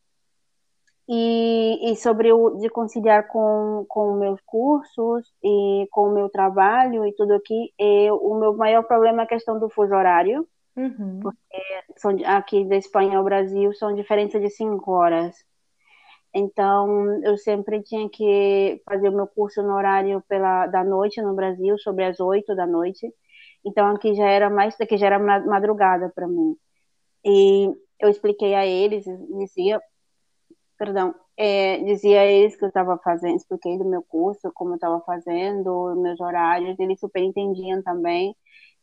e, 1.12 1.90
e, 1.90 1.96
sobre 1.96 2.32
o 2.32 2.50
de 2.60 2.68
conciliar 2.68 3.26
com, 3.26 3.84
com 3.88 4.14
meus 4.14 4.40
cursos 4.42 5.26
e 5.42 5.88
com 5.90 6.02
o 6.02 6.14
meu 6.14 6.28
trabalho 6.28 7.04
e 7.04 7.12
tudo 7.16 7.34
aqui, 7.34 7.74
eu, 7.76 8.14
o 8.14 8.38
meu 8.38 8.56
maior 8.56 8.84
problema 8.84 9.22
é 9.22 9.24
a 9.24 9.28
questão 9.28 9.58
do 9.58 9.68
fuso 9.68 9.92
horário, 9.92 10.46
uhum. 10.76 11.18
porque 11.20 11.62
são, 11.96 12.16
aqui 12.24 12.64
da 12.64 12.76
Espanha 12.76 13.18
ao 13.18 13.24
Brasil 13.24 13.74
são 13.74 13.92
diferenças 13.92 14.40
de 14.40 14.50
cinco 14.50 14.92
horas. 14.92 15.34
Então, 16.32 17.20
eu 17.24 17.36
sempre 17.36 17.82
tinha 17.82 18.08
que 18.08 18.80
fazer 18.88 19.08
o 19.08 19.16
meu 19.16 19.26
curso 19.26 19.64
no 19.64 19.74
horário 19.74 20.22
pela, 20.28 20.68
da 20.68 20.84
noite 20.84 21.20
no 21.20 21.34
Brasil, 21.34 21.76
sobre 21.80 22.04
as 22.04 22.20
oito 22.20 22.54
da 22.54 22.68
noite. 22.68 23.12
Então, 23.64 23.88
aqui 23.88 24.14
já 24.14 24.28
era 24.28 24.48
mais, 24.48 24.80
aqui 24.80 24.96
já 24.96 25.06
era 25.06 25.18
madrugada 25.18 26.08
para 26.14 26.28
mim. 26.28 26.54
E 27.24 27.68
eu 27.98 28.08
expliquei 28.08 28.54
a 28.54 28.64
eles, 28.64 29.04
dizia, 29.38 29.80
perdão, 30.80 31.14
é, 31.36 31.78
dizia 31.84 32.24
eles 32.24 32.56
que 32.56 32.64
eu 32.64 32.68
estava 32.68 32.96
fazendo, 33.04 33.36
expliquei 33.36 33.76
do 33.76 33.84
meu 33.84 34.02
curso, 34.02 34.50
como 34.54 34.70
eu 34.70 34.76
estava 34.76 34.98
fazendo, 35.02 35.94
meus 35.96 36.18
horários, 36.18 36.78
eles 36.78 36.98
super 36.98 37.22
entendiam 37.22 37.82
também. 37.82 38.34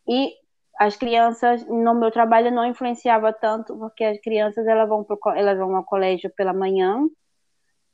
E 0.08 0.32
as 0.80 0.96
crianças, 0.96 1.66
no 1.68 1.96
meu 1.96 2.12
trabalho, 2.12 2.52
não 2.52 2.66
influenciava 2.68 3.34
tanto, 3.34 3.76
porque 3.78 4.04
as 4.04 4.20
crianças 4.22 4.68
elas 4.68 4.88
vão, 4.88 5.04
pro, 5.04 5.18
elas 5.36 5.58
vão 5.58 5.76
ao 5.76 5.84
colégio 5.84 6.32
pela 6.36 6.54
manhã, 6.54 7.04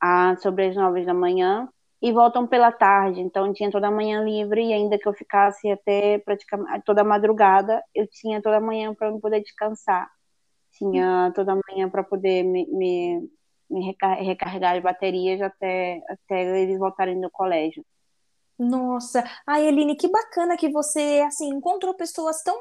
a, 0.01 0.35
sobre 0.37 0.67
as 0.67 0.75
nove 0.75 1.05
da 1.05 1.13
manhã, 1.13 1.69
e 2.01 2.11
voltam 2.11 2.45
pela 2.45 2.73
tarde. 2.73 3.21
Então 3.21 3.53
tinha 3.53 3.71
toda 3.71 3.87
a 3.87 3.91
manhã 3.91 4.21
livre 4.21 4.65
e 4.65 4.73
ainda 4.73 4.99
que 4.99 5.07
eu 5.07 5.13
ficasse 5.13 5.71
até 5.71 6.19
praticamente 6.19 6.83
toda 6.85 7.01
a 7.01 7.05
madrugada, 7.05 7.81
eu 7.95 8.05
tinha 8.07 8.41
toda 8.41 8.57
a 8.57 8.61
manhã 8.61 8.93
para 8.93 9.17
poder 9.17 9.41
descansar. 9.41 10.09
Tinha 10.73 11.31
toda 11.33 11.53
a 11.53 11.59
manhã 11.69 11.89
para 11.89 12.03
poder 12.03 12.43
me, 12.43 12.65
me, 12.67 13.29
recarregar 13.69 14.75
as 14.75 14.83
baterias 14.83 15.41
até, 15.41 16.01
até 16.09 16.61
eles 16.61 16.77
voltarem 16.79 17.19
do 17.19 17.29
colégio. 17.29 17.85
Nossa, 18.57 19.23
ai 19.47 19.67
Eline, 19.67 19.95
que 19.95 20.07
bacana 20.07 20.55
que 20.55 20.69
você 20.69 21.23
assim 21.27 21.49
encontrou 21.49 21.93
pessoas 21.95 22.41
tão 22.43 22.55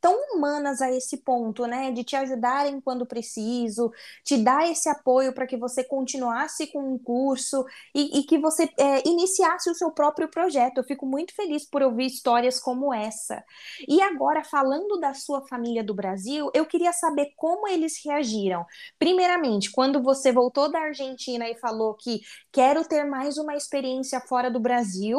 tão 0.00 0.18
humanas 0.32 0.80
a 0.80 0.90
esse 0.90 1.18
ponto, 1.18 1.66
né? 1.66 1.90
De 1.92 2.04
te 2.04 2.16
ajudarem 2.16 2.80
quando 2.80 3.06
preciso, 3.06 3.92
te 4.24 4.36
dar 4.36 4.70
esse 4.70 4.88
apoio 4.88 5.32
para 5.32 5.46
que 5.46 5.56
você 5.56 5.84
continuasse 5.84 6.66
com 6.68 6.94
o 6.94 6.98
curso 6.98 7.64
e, 7.94 8.20
e 8.20 8.22
que 8.24 8.38
você 8.38 8.68
é, 8.78 9.06
iniciasse 9.08 9.70
o 9.70 9.74
seu 9.74 9.90
próprio 9.90 10.28
projeto. 10.28 10.78
Eu 10.78 10.84
fico 10.84 11.06
muito 11.06 11.34
feliz 11.34 11.64
por 11.68 11.82
ouvir 11.82 12.06
histórias 12.06 12.58
como 12.60 12.92
essa. 12.92 13.42
E 13.88 14.00
agora, 14.02 14.44
falando 14.44 14.98
da 14.98 15.14
sua 15.14 15.46
família 15.46 15.82
do 15.82 15.94
Brasil, 15.94 16.50
eu 16.54 16.66
queria 16.66 16.92
saber 16.92 17.32
como 17.36 17.68
eles 17.68 17.94
reagiram. 18.04 18.64
Primeiramente, 18.98 19.70
quando 19.70 20.02
você 20.02 20.32
voltou 20.32 20.70
da 20.70 20.80
Argentina 20.80 21.48
e 21.48 21.56
falou 21.56 21.94
que 21.94 22.20
quero 22.52 22.86
ter 22.86 23.04
mais 23.04 23.38
uma 23.38 23.54
experiência 23.56 24.20
fora 24.20 24.50
do 24.50 24.60
Brasil. 24.60 25.18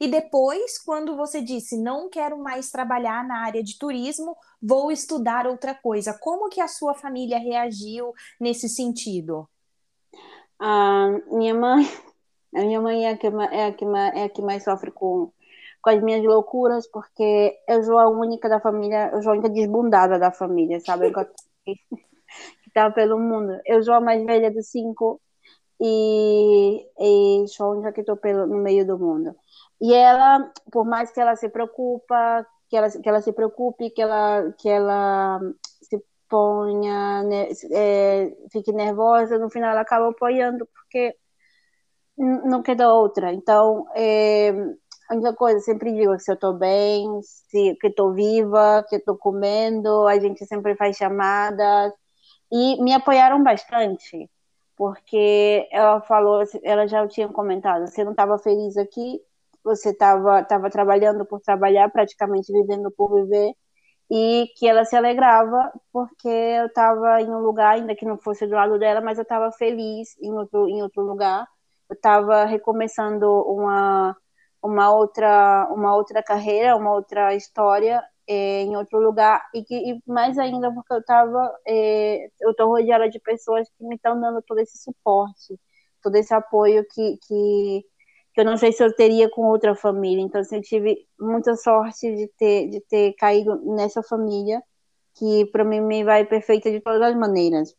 E 0.00 0.08
depois, 0.08 0.78
quando 0.78 1.16
você 1.16 1.40
disse, 1.40 1.76
não 1.76 2.08
quero 2.08 2.38
mais 2.38 2.70
trabalhar 2.70 3.26
na 3.26 3.44
área 3.44 3.62
de 3.62 3.78
turismo, 3.78 4.36
vou 4.62 4.90
estudar 4.90 5.46
outra 5.46 5.74
coisa, 5.74 6.16
como 6.20 6.48
que 6.48 6.60
a 6.60 6.68
sua 6.68 6.94
família 6.94 7.38
reagiu 7.38 8.12
nesse 8.40 8.68
sentido? 8.68 9.48
Ah, 10.58 11.08
minha 11.30 11.54
mãe, 11.54 11.84
a 12.54 12.60
minha 12.60 12.80
mãe 12.80 13.06
é 13.06 13.10
a 13.10 13.16
que, 13.16 13.26
é 13.26 13.66
a 13.66 13.72
que, 13.72 13.84
é 13.84 14.24
a 14.24 14.28
que 14.28 14.42
mais 14.42 14.62
sofre 14.64 14.90
com, 14.90 15.32
com 15.82 15.90
as 15.90 16.02
minhas 16.02 16.24
loucuras, 16.24 16.86
porque 16.86 17.58
eu 17.68 17.82
sou 17.82 17.98
a 17.98 18.08
única 18.08 18.48
da 18.48 18.60
família, 18.60 19.10
eu 19.12 19.22
sou 19.22 19.32
a 19.32 19.34
única 19.34 19.50
desbundada 19.50 20.18
da 20.18 20.30
família, 20.30 20.80
sabe? 20.80 21.12
que 21.64 22.70
tá 22.72 22.90
pelo 22.90 23.18
mundo. 23.18 23.60
Eu 23.66 23.82
sou 23.82 23.94
a 23.94 24.00
mais 24.00 24.24
velha 24.24 24.50
dos 24.50 24.68
cinco 24.68 25.20
e, 25.80 26.86
e 26.98 27.48
sou 27.48 27.66
a 27.66 27.70
única 27.70 27.92
que 27.92 28.00
estou 28.00 28.18
no 28.46 28.56
meio 28.58 28.86
do 28.86 28.98
mundo. 28.98 29.34
E 29.84 29.92
ela, 29.92 30.50
por 30.72 30.86
mais 30.86 31.12
que 31.12 31.20
ela 31.20 31.36
se 31.36 31.46
preocupa, 31.50 32.46
que 32.70 32.76
ela, 32.76 32.88
que 32.90 33.06
ela 33.06 33.20
se 33.20 33.32
preocupe, 33.34 33.90
que 33.90 34.00
ela, 34.00 34.50
que 34.58 34.66
ela 34.66 35.38
se 35.82 36.02
ponha, 36.26 37.22
né, 37.24 37.48
é, 37.70 38.34
fique 38.50 38.72
nervosa, 38.72 39.38
no 39.38 39.50
final 39.50 39.72
ela 39.72 39.82
acaba 39.82 40.08
apoiando, 40.08 40.66
porque 40.72 41.14
não 42.16 42.62
queda 42.62 42.94
outra. 42.94 43.30
Então, 43.34 43.86
é, 43.94 44.52
a 45.10 45.14
única 45.14 45.34
coisa, 45.34 45.60
sempre 45.60 45.92
digo 45.92 46.18
se 46.18 46.30
eu 46.30 46.34
estou 46.34 46.54
bem, 46.54 47.20
se, 47.22 47.76
que 47.78 47.88
estou 47.88 48.14
viva, 48.14 48.82
que 48.88 48.96
estou 48.96 49.18
comendo, 49.18 50.06
a 50.06 50.18
gente 50.18 50.46
sempre 50.46 50.74
faz 50.76 50.96
chamadas. 50.96 51.92
E 52.50 52.82
me 52.82 52.94
apoiaram 52.94 53.42
bastante, 53.42 54.30
porque 54.76 55.68
ela 55.70 56.00
falou, 56.00 56.42
ela 56.62 56.86
já 56.86 57.06
tinha 57.06 57.28
comentado, 57.28 57.86
você 57.86 58.02
não 58.02 58.12
estava 58.12 58.38
feliz 58.38 58.78
aqui, 58.78 59.20
você 59.64 59.90
estava 59.90 60.44
tava 60.44 60.70
trabalhando 60.70 61.24
por 61.26 61.40
trabalhar, 61.40 61.90
praticamente 61.90 62.52
vivendo 62.52 62.90
por 62.90 63.14
viver, 63.14 63.54
e 64.10 64.46
que 64.56 64.68
ela 64.68 64.84
se 64.84 64.96
alegrava 64.96 65.72
porque 65.92 66.28
eu 66.28 66.66
estava 66.66 67.20
em 67.22 67.30
um 67.30 67.40
lugar, 67.40 67.74
ainda 67.74 67.94
que 67.96 68.04
não 68.06 68.18
fosse 68.18 68.46
do 68.46 68.54
lado 68.54 68.78
dela, 68.78 69.00
mas 69.00 69.18
eu 69.18 69.22
estava 69.22 69.50
feliz 69.52 70.16
em 70.22 70.32
outro, 70.32 70.68
em 70.68 70.82
outro 70.82 71.02
lugar. 71.02 71.46
Eu 71.88 71.94
estava 71.94 72.44
recomeçando 72.44 73.26
uma, 73.42 74.16
uma, 74.62 74.94
outra, 74.94 75.68
uma 75.70 75.94
outra 75.96 76.22
carreira, 76.22 76.76
uma 76.76 76.92
outra 76.94 77.34
história 77.34 78.02
é, 78.26 78.62
em 78.62 78.76
outro 78.76 78.98
lugar, 79.00 79.42
e, 79.54 79.62
que, 79.64 79.74
e 79.76 80.02
mais 80.06 80.38
ainda 80.38 80.72
porque 80.72 80.92
eu 80.94 80.98
estava, 81.00 81.54
é, 81.66 82.26
eu 82.40 82.50
estou 82.52 82.68
rodeada 82.68 83.08
de 83.08 83.18
pessoas 83.20 83.68
que 83.76 83.84
me 83.84 83.96
estão 83.96 84.18
dando 84.20 84.42
todo 84.42 84.58
esse 84.60 84.78
suporte, 84.78 85.58
todo 86.02 86.16
esse 86.16 86.32
apoio 86.34 86.84
que, 86.90 87.18
que 87.26 87.84
que 88.34 88.40
eu 88.40 88.44
não 88.44 88.56
sei 88.56 88.72
se 88.72 88.82
eu 88.82 88.94
teria 88.94 89.30
com 89.30 89.42
outra 89.42 89.74
família. 89.76 90.20
Então, 90.20 90.40
assim, 90.40 90.56
eu 90.56 90.62
tive 90.62 91.06
muita 91.18 91.54
sorte 91.56 92.14
de 92.14 92.26
ter, 92.36 92.68
de 92.68 92.80
ter 92.80 93.14
caído 93.14 93.56
nessa 93.76 94.02
família, 94.02 94.60
que 95.14 95.46
para 95.46 95.64
mim 95.64 95.80
me 95.80 96.02
vai 96.02 96.24
perfeita 96.24 96.70
de 96.70 96.80
todas 96.80 97.00
as 97.00 97.16
maneiras. 97.16 97.74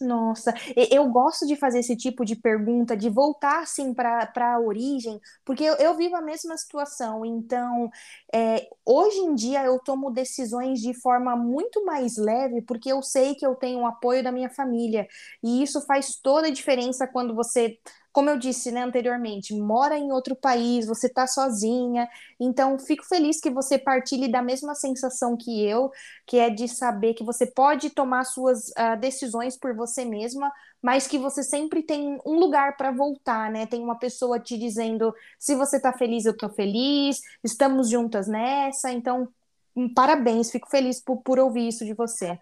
Nossa, 0.00 0.52
eu 0.90 1.08
gosto 1.08 1.46
de 1.46 1.56
fazer 1.56 1.80
esse 1.80 1.96
tipo 1.96 2.24
de 2.24 2.34
pergunta, 2.36 2.96
de 2.96 3.08
voltar 3.08 3.62
assim 3.62 3.92
para 3.94 4.32
a 4.36 4.60
origem, 4.60 5.20
porque 5.44 5.62
eu, 5.62 5.74
eu, 5.74 5.96
vivo 5.96 6.16
a 6.16 6.22
mesma 6.22 6.56
situação. 6.56 7.24
Então, 7.24 7.90
é, 8.32 8.66
hoje 8.84 9.18
em 9.18 9.34
dia 9.34 9.64
eu 9.64 9.78
tomo 9.78 10.10
decisões 10.10 10.80
de 10.80 10.94
forma 10.94 11.36
muito 11.36 11.84
mais 11.84 12.16
leve, 12.16 12.62
porque 12.62 12.90
eu 12.90 13.02
sei 13.02 13.34
que 13.34 13.46
eu 13.46 13.54
tenho 13.54 13.80
o 13.80 13.86
apoio 13.86 14.22
da 14.22 14.32
minha 14.32 14.50
família, 14.50 15.06
e 15.42 15.62
isso 15.62 15.80
faz 15.82 16.16
toda 16.16 16.48
a 16.48 16.52
diferença 16.52 17.06
quando 17.06 17.34
você 17.34 17.78
como 18.14 18.30
eu 18.30 18.38
disse 18.38 18.70
né, 18.70 18.80
anteriormente, 18.80 19.52
mora 19.52 19.98
em 19.98 20.12
outro 20.12 20.36
país, 20.36 20.86
você 20.86 21.08
está 21.08 21.26
sozinha, 21.26 22.08
então 22.38 22.78
fico 22.78 23.04
feliz 23.04 23.40
que 23.40 23.50
você 23.50 23.76
partilhe 23.76 24.28
da 24.28 24.40
mesma 24.40 24.72
sensação 24.72 25.36
que 25.36 25.66
eu, 25.66 25.90
que 26.24 26.38
é 26.38 26.48
de 26.48 26.68
saber 26.68 27.14
que 27.14 27.24
você 27.24 27.44
pode 27.44 27.90
tomar 27.90 28.22
suas 28.22 28.68
uh, 28.68 28.96
decisões 29.00 29.56
por 29.56 29.74
você 29.74 30.04
mesma, 30.04 30.52
mas 30.80 31.08
que 31.08 31.18
você 31.18 31.42
sempre 31.42 31.82
tem 31.82 32.20
um 32.24 32.38
lugar 32.38 32.76
para 32.76 32.92
voltar, 32.92 33.50
né? 33.50 33.66
Tem 33.66 33.82
uma 33.82 33.98
pessoa 33.98 34.38
te 34.38 34.56
dizendo: 34.56 35.12
se 35.36 35.56
você 35.56 35.78
está 35.78 35.92
feliz, 35.92 36.24
eu 36.24 36.32
estou 36.32 36.50
feliz, 36.50 37.20
estamos 37.42 37.90
juntas 37.90 38.28
nessa, 38.28 38.92
então 38.92 39.28
um, 39.74 39.92
parabéns, 39.92 40.52
fico 40.52 40.70
feliz 40.70 41.02
por, 41.02 41.16
por 41.16 41.40
ouvir 41.40 41.66
isso 41.66 41.84
de 41.84 41.94
você. 41.94 42.38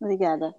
Obrigada. 0.00 0.52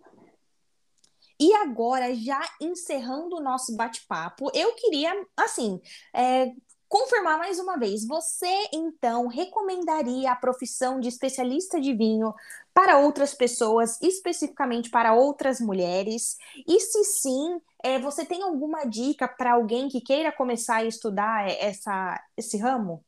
E 1.40 1.54
agora, 1.56 2.14
já 2.14 2.42
encerrando 2.60 3.38
o 3.38 3.42
nosso 3.42 3.76
bate-papo, 3.76 4.52
eu 4.54 4.74
queria, 4.76 5.14
assim, 5.38 5.80
é, 6.14 6.52
confirmar 6.90 7.38
mais 7.38 7.60
uma 7.60 7.78
vez: 7.78 8.06
você 8.06 8.68
então 8.74 9.28
recomendaria 9.28 10.32
a 10.32 10.36
profissão 10.36 11.00
de 11.00 11.08
especialista 11.08 11.80
de 11.80 11.94
vinho 11.94 12.34
para 12.74 12.98
outras 13.00 13.34
pessoas, 13.34 13.98
especificamente 14.02 14.90
para 14.90 15.14
outras 15.14 15.62
mulheres? 15.62 16.38
E 16.68 16.80
se 16.80 17.04
sim, 17.06 17.62
é, 17.84 18.00
você 18.00 18.26
tem 18.26 18.42
alguma 18.42 18.84
dica 18.84 19.28
para 19.28 19.54
alguém 19.54 19.88
que 19.88 20.02
queira 20.02 20.32
começar 20.32 20.78
a 20.78 20.86
estudar 20.86 21.50
essa, 21.50 22.22
esse 22.36 22.58
ramo? 22.58 23.04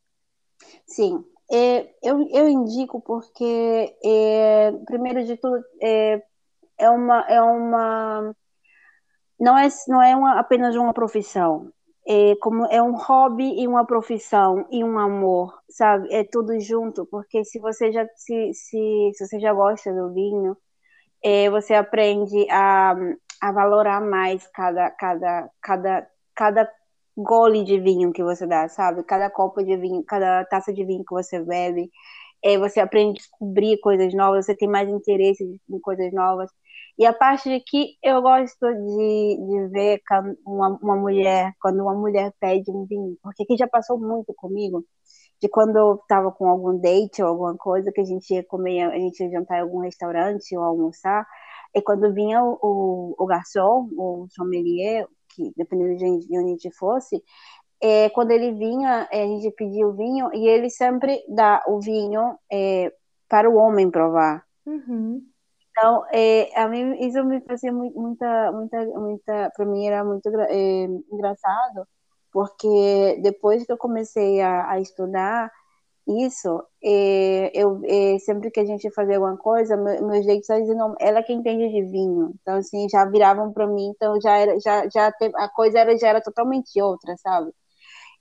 Sim, 0.86 1.26
é, 1.52 1.94
eu, 2.02 2.26
eu 2.30 2.48
indico 2.48 3.02
porque, 3.02 3.94
é, 4.06 4.72
primeiro 4.86 5.26
de 5.26 5.36
tudo, 5.36 5.62
é, 5.82 6.24
é 6.82 6.90
uma, 6.90 7.22
é 7.30 7.42
uma 7.42 8.36
não 9.40 9.58
é, 9.58 9.68
não 9.88 10.02
é 10.02 10.16
uma, 10.16 10.40
apenas 10.40 10.76
uma 10.76 10.94
profissão, 10.94 11.72
é 12.08 12.36
como 12.42 12.66
é 12.68 12.82
um 12.82 12.96
hobby 12.96 13.62
e 13.62 13.68
uma 13.68 13.86
profissão 13.86 14.68
e 14.72 14.84
um 14.84 15.00
amor, 15.00 15.54
sabe? 15.70 16.14
É 16.14 16.24
tudo 16.24 16.60
junto, 16.60 17.06
porque 17.08 17.44
se 17.46 17.60
você 17.60 17.92
já 17.92 18.06
se, 18.16 18.54
se, 18.54 19.12
se 19.16 19.28
você 19.28 19.40
já 19.40 19.54
gosta 19.54 19.94
do 19.94 20.14
vinho, 20.14 20.58
é, 21.24 21.50
você 21.50 21.74
aprende 21.76 22.48
a, 22.52 22.96
a 23.42 23.52
valorar 23.52 24.02
mais 24.02 24.48
cada 24.54 24.92
cada 24.92 25.50
cada 25.62 26.08
cada 26.36 26.72
gole 27.18 27.64
de 27.64 27.80
vinho 27.80 28.12
que 28.14 28.24
você 28.24 28.48
dá, 28.48 28.68
sabe? 28.70 29.04
Cada 29.04 29.30
copo 29.30 29.64
de 29.64 29.78
vinho, 29.78 30.04
cada 30.06 30.46
taça 30.46 30.74
de 30.74 30.86
vinho 30.86 31.04
que 31.06 31.14
você 31.14 31.40
bebe, 31.44 31.92
é, 32.44 32.58
você 32.58 32.80
aprende 32.80 33.12
a 33.12 33.14
descobrir 33.22 33.80
coisas 33.80 34.14
novas, 34.14 34.46
você 34.46 34.56
tem 34.56 34.68
mais 34.68 34.90
interesse 34.90 35.44
em 35.70 35.80
coisas 35.80 36.12
novas. 36.14 36.52
E 37.02 37.06
a 37.08 37.12
parte 37.12 37.50
de 37.50 37.60
que 37.60 37.98
eu 38.04 38.22
gosto 38.22 38.60
de, 38.62 39.38
de 39.48 39.68
ver 39.70 40.02
uma, 40.46 40.78
uma 40.84 40.96
mulher, 40.96 41.52
quando 41.60 41.82
uma 41.82 41.96
mulher 41.96 42.32
pede 42.40 42.70
um 42.70 42.86
vinho, 42.86 43.18
porque 43.24 43.42
aqui 43.42 43.58
já 43.58 43.68
passou 43.68 44.00
muito 44.00 44.32
comigo, 44.36 44.86
de 45.42 45.50
quando 45.50 45.78
eu 45.78 45.96
estava 45.96 46.32
com 46.32 46.48
algum 46.48 46.80
date 46.80 47.24
ou 47.24 47.30
alguma 47.30 47.58
coisa 47.58 47.92
que 47.92 48.02
a 48.02 48.06
gente 48.06 48.32
ia 48.32 48.44
comer, 48.44 48.84
a 48.84 49.00
gente 49.00 49.20
ia 49.20 49.32
jantar 49.32 49.58
em 49.58 49.62
algum 49.62 49.80
restaurante 49.80 50.56
ou 50.56 50.64
almoçar, 50.64 51.26
e 51.74 51.82
quando 51.82 52.14
vinha 52.14 52.44
o, 52.44 52.60
o, 52.62 53.16
o 53.18 53.26
garçom, 53.26 53.90
o 53.98 54.28
sommelier, 54.30 55.08
que 55.34 55.52
dependendo 55.58 55.98
de 55.98 56.06
onde 56.06 56.38
a 56.38 56.42
gente 56.50 56.70
fosse, 56.78 57.20
é, 57.82 58.12
quando 58.12 58.30
ele 58.30 58.52
vinha, 58.54 59.08
é, 59.12 59.24
a 59.24 59.28
gente 59.28 59.50
pedia 59.56 59.88
o 59.88 59.94
vinho 59.94 60.30
e 60.36 60.48
ele 60.48 60.70
sempre 60.70 61.26
dá 61.28 61.64
o 61.66 61.80
vinho 61.80 62.38
é, 62.54 62.94
para 63.28 63.50
o 63.50 63.56
homem 63.56 63.90
provar. 63.90 64.46
Uhum. 64.68 65.31
Então, 65.82 66.06
é, 66.14 66.52
a 66.62 66.68
mim 66.68 66.94
isso 67.08 67.24
me 67.26 67.42
fazia 67.42 67.74
muita, 67.74 68.52
muita, 68.52 68.86
muita, 68.86 69.52
para 69.56 69.66
mim 69.66 69.88
era 69.88 70.04
muito 70.04 70.30
é, 70.30 70.84
engraçado, 71.12 71.88
porque 72.32 73.20
depois 73.24 73.66
que 73.66 73.72
eu 73.72 73.78
comecei 73.80 74.42
a, 74.42 74.70
a 74.72 74.80
estudar 74.80 75.52
isso, 76.08 76.64
é, 76.84 77.52
eu 77.56 77.82
é, 77.86 78.20
sempre 78.20 78.52
que 78.52 78.60
a 78.60 78.66
gente 78.66 78.92
fazia 78.94 79.16
alguma 79.18 79.38
coisa, 79.38 79.78
meus 79.78 80.26
dentes 80.26 80.48
diziam, 80.48 80.96
ela 81.00 81.20
é 81.20 81.24
que 81.24 81.34
entende 81.34 81.70
de 81.70 81.84
vinho. 81.92 82.34
Então, 82.42 82.58
assim, 82.58 82.88
já 82.90 83.06
viravam 83.06 83.52
para 83.54 83.68
mim, 83.68 83.92
então 83.96 84.20
já 84.22 84.38
era, 84.38 84.60
já, 84.60 84.88
já 84.90 85.12
a 85.38 85.50
coisa 85.50 85.80
era, 85.80 85.98
já 85.98 86.10
era 86.10 86.22
totalmente 86.22 86.80
outra, 86.82 87.16
sabe? 87.18 87.52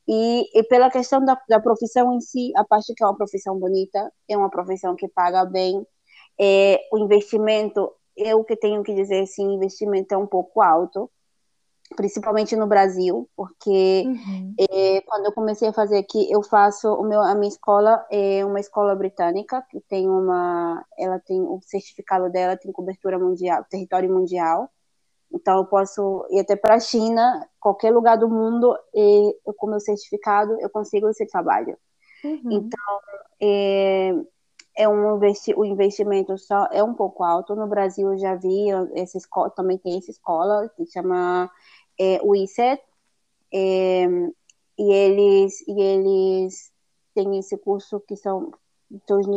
E, 0.09 0.59
e 0.59 0.62
pela 0.64 0.90
questão 0.90 1.25
da, 1.25 1.40
da 1.49 1.61
profissão 1.61 2.12
em 2.14 2.20
si, 2.20 2.53
a 2.57 2.64
parte 2.64 2.94
que 2.94 3.03
é 3.05 3.07
uma 3.07 3.16
profissão 3.16 3.59
bonita, 3.59 4.12
é 4.29 4.37
uma 4.37 4.51
profissão 4.51 4.96
que 4.96 5.09
paga 5.09 5.44
bem, 5.44 5.87
é, 6.40 6.81
o 6.90 6.96
investimento, 6.98 7.92
eu 8.16 8.42
que 8.42 8.57
tenho 8.57 8.83
que 8.83 8.94
dizer, 8.94 9.26
sim, 9.26 9.46
o 9.46 9.53
investimento 9.53 10.14
é 10.14 10.16
um 10.16 10.26
pouco 10.26 10.62
alto, 10.62 11.11
principalmente 11.94 12.57
no 12.57 12.66
Brasil, 12.66 13.29
porque 13.37 14.05
uhum. 14.07 14.55
é, 14.59 15.03
quando 15.03 15.26
eu 15.26 15.33
comecei 15.33 15.68
a 15.68 15.72
fazer 15.72 15.98
aqui, 15.98 16.31
eu 16.33 16.42
faço 16.42 16.88
o 16.94 17.05
meu, 17.05 17.20
a 17.20 17.35
minha 17.35 17.48
escola 17.48 18.07
é 18.11 18.42
uma 18.44 18.61
escola 18.61 18.94
britânica 18.94 19.62
que 19.68 19.81
tem 19.81 20.09
uma, 20.09 20.83
ela 20.96 21.18
tem 21.18 21.42
o 21.42 21.61
certificado 21.62 22.31
dela 22.31 22.57
tem 22.57 22.72
cobertura 22.72 23.18
mundial, 23.18 23.64
território 23.68 24.11
mundial. 24.11 24.70
Então 25.33 25.59
eu 25.59 25.64
posso 25.66 26.26
ir 26.31 26.40
até 26.40 26.57
para 26.57 26.76
a 26.76 26.81
China, 26.81 27.46
qualquer 27.61 27.92
lugar 27.92 28.16
do 28.16 28.29
mundo, 28.29 28.76
e 28.94 29.37
eu 29.46 29.53
com 29.55 29.66
meu 29.66 29.81
certificado 29.81 30.57
eu 30.61 30.70
consigo 30.70 31.09
esse 31.09 31.26
trabalho. 31.26 31.76
Uhum. 32.24 32.50
Então 32.50 33.00
é, 33.40 34.14
é 34.76 34.88
um 34.88 35.16
investi 35.16 35.54
o 35.56 35.64
investimento 35.64 36.37
só 36.38 36.68
é 36.72 36.83
um 36.83 36.94
pouco 36.94 37.22
alto. 37.24 37.54
No 37.54 37.66
Brasil 37.66 38.12
eu 38.12 38.18
já 38.18 38.35
vi 38.35 38.66
essa 38.94 39.18
escola, 39.18 39.50
também 39.50 39.78
tem 39.78 39.98
essa 39.98 40.11
escola 40.11 40.68
que 40.76 40.87
chama 40.87 41.50
é, 41.98 42.20
o 42.22 42.35
ICET, 42.35 42.83
é, 43.52 44.06
e 44.78 44.92
eles 44.92 45.61
e 45.68 45.80
eles 45.80 46.72
têm 47.14 47.38
esse 47.38 47.56
curso 47.59 48.00
que 48.00 48.16
são 48.16 48.52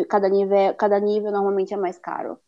cada 0.09 0.29
nível 0.29 0.73
cada 0.75 0.99
nível 0.99 1.31
normalmente 1.31 1.73
é 1.73 1.77
mais 1.77 1.99
caro, 1.99 2.39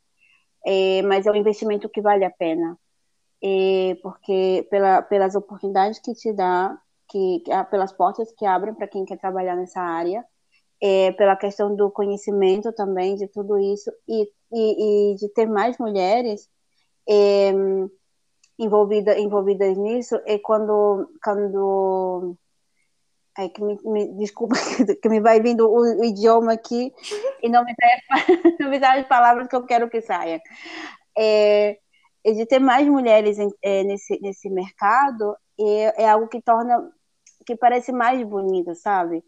é, 0.65 1.01
mas 1.03 1.25
é 1.25 1.31
um 1.31 1.35
investimento 1.35 1.89
que 1.89 2.01
vale 2.01 2.25
a 2.25 2.31
pena, 2.31 2.77
é, 3.43 3.95
porque 4.01 4.67
pela, 4.69 5.01
pelas 5.01 5.35
oportunidades 5.35 5.99
que 5.99 6.13
te 6.13 6.33
dá, 6.33 6.79
que 7.07 7.43
pelas 7.69 7.91
portas 7.93 8.31
que 8.31 8.45
abrem 8.45 8.73
para 8.73 8.87
quem 8.87 9.05
quer 9.05 9.17
trabalhar 9.17 9.55
nessa 9.55 9.81
área, 9.81 10.25
é, 10.81 11.11
pela 11.13 11.35
questão 11.35 11.75
do 11.75 11.89
conhecimento 11.89 12.71
também 12.73 13.15
de 13.15 13.27
tudo 13.27 13.57
isso 13.57 13.91
e, 14.07 14.29
e, 14.51 15.13
e 15.13 15.15
de 15.15 15.29
ter 15.29 15.47
mais 15.47 15.77
mulheres 15.77 16.49
é, 17.07 17.51
envolvida, 18.57 19.17
envolvidas 19.17 19.77
nisso 19.77 20.19
é 20.25 20.37
quando, 20.39 21.09
quando 21.23 22.37
é 23.37 23.49
que 23.49 23.61
me, 23.61 23.77
me, 23.83 24.13
desculpa 24.13 24.55
que 25.01 25.09
me 25.09 25.19
vai 25.19 25.41
vindo 25.41 25.67
o, 25.67 26.01
o 26.01 26.05
idioma 26.05 26.53
aqui 26.53 26.93
e 27.41 27.49
não 27.49 27.63
me 27.63 27.73
sai, 27.79 28.25
não 28.59 28.69
me 28.69 28.79
sai 28.79 29.01
as 29.01 29.07
palavras 29.07 29.47
que 29.47 29.55
eu 29.55 29.65
quero 29.65 29.89
que 29.89 30.01
saia. 30.01 30.41
É, 31.17 31.77
é 32.23 32.31
de 32.31 32.45
ter 32.45 32.59
mais 32.59 32.87
mulheres 32.87 33.37
em, 33.37 33.49
é, 33.61 33.83
nesse, 33.83 34.19
nesse 34.21 34.49
mercado 34.49 35.35
é, 35.59 36.03
é 36.03 36.09
algo 36.09 36.27
que 36.27 36.41
torna 36.41 36.91
que 37.45 37.55
parece 37.55 37.91
mais 37.91 38.23
bonito, 38.23 38.73
sabe? 38.73 39.23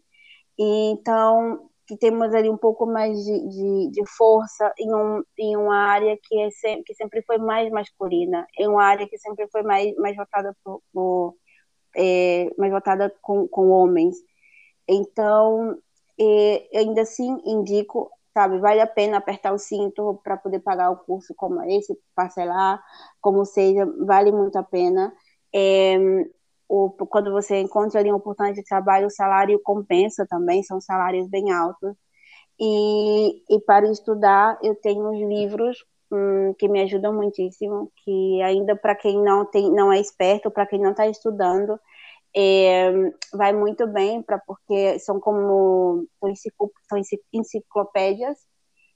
Então 0.58 1.68
que 1.88 1.96
temos 1.96 2.34
ali 2.34 2.50
um 2.50 2.56
pouco 2.56 2.84
mais 2.86 3.24
de, 3.24 3.48
de, 3.48 3.90
de 3.90 4.06
força 4.06 4.70
em, 4.78 4.94
um, 4.94 5.22
em 5.38 5.56
uma 5.56 5.74
área 5.88 6.18
que, 6.22 6.38
é 6.38 6.50
sempre, 6.50 6.84
que 6.84 6.94
sempre 6.94 7.22
foi 7.22 7.38
mais 7.38 7.70
masculina, 7.70 8.46
em 8.58 8.68
uma 8.68 8.84
área 8.84 9.08
que 9.08 9.16
sempre 9.18 9.48
foi 9.50 9.62
mais, 9.62 9.96
mais 9.96 10.14
votada 10.14 10.54
por, 10.62 10.82
por 10.92 11.34
é, 11.96 12.50
mais 12.58 12.70
votada 12.70 13.10
com, 13.22 13.48
com 13.48 13.70
homens. 13.70 14.16
Então, 14.86 15.78
é, 16.20 16.68
ainda 16.78 17.02
assim 17.02 17.38
indico, 17.46 18.10
sabe, 18.34 18.58
vale 18.58 18.82
a 18.82 18.86
pena 18.86 19.16
apertar 19.16 19.54
o 19.54 19.58
cinto 19.58 20.20
para 20.22 20.36
poder 20.36 20.60
pagar 20.60 20.90
o 20.90 20.98
curso 20.98 21.34
como 21.34 21.62
esse, 21.62 21.98
parcelar, 22.14 22.82
como 23.18 23.46
seja, 23.46 23.86
vale 24.04 24.30
muito 24.30 24.58
a 24.58 24.62
pena. 24.62 25.10
É, 25.54 25.96
o, 26.68 26.90
quando 26.90 27.32
você 27.32 27.60
encontra 27.60 27.98
ali 27.98 28.10
uma 28.10 28.18
oportunidade 28.18 28.60
de 28.60 28.68
trabalho, 28.68 29.06
o 29.06 29.10
salário 29.10 29.58
compensa 29.64 30.26
também, 30.28 30.62
são 30.62 30.80
salários 30.80 31.26
bem 31.28 31.50
altos. 31.50 31.96
E, 32.60 33.42
e 33.48 33.60
para 33.60 33.90
estudar, 33.90 34.58
eu 34.62 34.74
tenho 34.74 35.10
os 35.10 35.18
livros 35.18 35.78
hum, 36.12 36.54
que 36.58 36.68
me 36.68 36.82
ajudam 36.82 37.14
muitíssimo, 37.14 37.90
que 38.04 38.42
ainda 38.42 38.76
para 38.76 38.94
quem 38.94 39.22
não 39.22 39.46
tem, 39.46 39.70
não 39.72 39.92
é 39.92 40.00
esperto, 40.00 40.50
para 40.50 40.66
quem 40.66 40.80
não 40.80 40.90
está 40.90 41.06
estudando, 41.06 41.80
é, 42.36 42.92
vai 43.32 43.52
muito 43.52 43.86
bem, 43.86 44.22
para 44.22 44.38
porque 44.38 44.98
são 44.98 45.18
como 45.18 46.06
são 46.88 46.98
enciclopédias, 47.32 48.38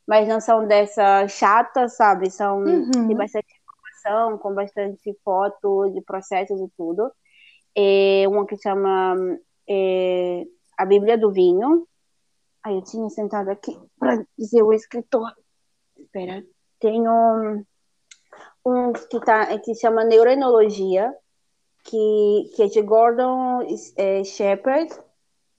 mas 0.07 0.29
não 0.29 0.41
são 0.41 0.67
dessas 0.67 1.33
chatas, 1.33 1.97
sabe? 1.97 2.31
São 2.31 2.59
uhum. 2.59 3.09
de 3.09 3.15
bastante 3.15 3.47
informação, 3.63 4.39
com 4.39 4.55
bastante 4.55 5.17
foto 5.25 5.91
de 5.91 6.03
processos 6.03 6.61
e 6.61 6.69
tudo 6.77 7.11
é 7.77 8.27
uma 8.29 8.47
que 8.47 8.57
chama 8.57 9.39
é, 9.69 10.45
A 10.77 10.85
Bíblia 10.85 11.17
do 11.17 11.31
Vinho. 11.31 11.87
Aí 12.65 12.77
eu 12.77 12.83
tinha 12.83 13.09
sentado 13.09 13.49
aqui 13.49 13.77
para 13.99 14.25
dizer 14.39 14.63
o 14.63 14.73
escritor. 14.73 15.33
Espera, 15.99 16.45
tem 16.79 17.09
um, 17.09 17.65
que, 19.11 19.21
tá, 19.21 19.59
que 19.59 19.75
chama 19.75 20.05
Neuroenologia, 20.05 21.13
que, 21.85 22.51
que 22.55 22.63
é 22.63 22.67
de 22.67 22.83
Gordon 22.83 23.61
é, 23.97 24.23
Shepard, 24.25 24.93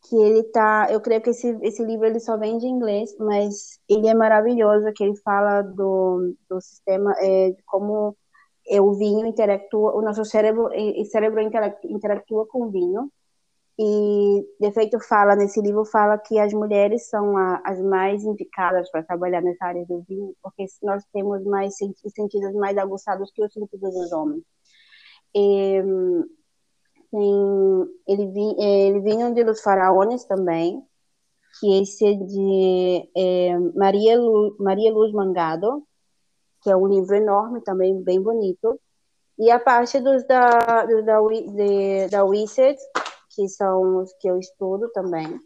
que 0.04 0.15
ele 0.15 0.43
tá, 0.43 0.88
eu 0.89 0.99
creio 0.99 1.21
que 1.21 1.30
esse, 1.30 1.58
esse 1.62 1.84
livro 1.84 2.06
ele 2.06 2.19
só 2.19 2.38
vem 2.38 2.58
de 2.58 2.67
inglês, 2.67 3.15
mas 3.17 3.80
ele 3.88 4.08
é 4.08 4.13
maravilhoso, 4.13 4.91
que 4.93 5.04
ele 5.04 5.15
fala 5.17 5.62
do, 5.62 6.36
do 6.49 6.60
sistema, 6.60 7.13
é, 7.19 7.52
de 7.52 7.63
como 7.63 8.15
é, 8.67 8.82
o 8.82 8.93
vinho 8.93 9.26
interactua, 9.26 9.95
o 9.95 10.02
nosso 10.02 10.23
cérebro, 10.26 10.69
o 10.69 11.06
cérebro 11.06 11.41
interactua 11.41 12.45
com 12.47 12.63
o 12.63 12.71
vinho. 12.71 13.12
E 13.78 14.45
de 14.60 14.71
feito 14.71 14.99
fala 14.99 15.36
nesse 15.36 15.60
livro 15.60 15.84
fala 15.84 16.17
que 16.19 16.38
as 16.38 16.54
mulheres 16.54 17.10
são 17.10 17.36
a, 17.36 17.60
as 17.65 17.82
mais 17.82 18.23
indicadas 18.23 18.89
para 18.91 19.02
trabalhar 19.02 19.41
nessa 19.41 19.65
área 19.65 19.84
do 19.86 20.02
vinho, 20.08 20.36
porque 20.43 20.65
nós 20.84 21.04
temos 21.12 21.43
mais 21.43 21.76
sentidos 21.76 22.54
mais 22.54 22.78
aguçados 22.78 23.32
que 23.32 23.43
os 23.43 23.52
sentidos 23.52 23.91
dos 23.93 24.12
homens. 24.12 24.43
E, 25.36 25.82
tem, 27.13 27.88
ele, 28.08 28.23
ele 28.60 28.99
vinha 29.02 29.32
de 29.32 29.43
Los 29.43 29.62
Faraones 29.62 30.26
também, 30.26 30.84
que 31.60 31.80
esse 31.80 32.06
é 32.06 32.13
de 32.13 33.10
é, 33.15 33.60
Maria, 33.76 34.19
Lu, 34.19 34.56
Maria 34.60 34.91
Luz 34.91 35.12
Mangado, 35.13 35.84
que 36.63 36.69
é 36.69 36.76
um 36.76 36.88
livro 36.88 37.15
enorme, 37.15 37.62
também 37.62 38.02
bem 38.02 38.21
bonito. 38.21 38.80
E 39.38 39.52
a 39.52 39.60
parte 39.60 39.99
dos 39.99 40.26
da, 40.26 40.86
dos 40.86 41.06
da, 41.06 41.19
de, 41.19 42.08
da 42.10 42.23
WICET, 42.23 42.80
que 43.36 43.47
são 43.49 43.97
os 43.97 44.13
que 44.19 44.28
eu 44.28 44.39
estudo 44.39 44.89
também, 44.91 45.39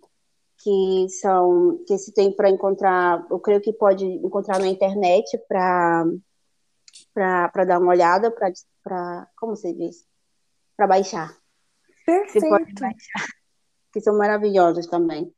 que 0.59 1.07
são 1.09 1.79
que 1.87 1.97
se 1.97 2.13
tem 2.13 2.31
para 2.31 2.49
encontrar, 2.49 3.25
eu 3.29 3.39
creio 3.39 3.61
que 3.61 3.73
pode 3.73 4.05
encontrar 4.05 4.59
na 4.59 4.67
internet 4.67 5.37
para 5.47 6.05
para 7.13 7.65
dar 7.65 7.79
uma 7.79 7.91
olhada, 7.91 8.31
para 8.83 9.27
como 9.35 9.55
se 9.55 9.73
diz? 9.73 10.05
Para 10.75 10.87
baixar. 10.87 11.35
Perfeito. 12.05 12.49
Baixar, 12.49 13.27
que 13.91 14.01
são 14.01 14.17
maravilhosos 14.17 14.87
também. 14.87 15.33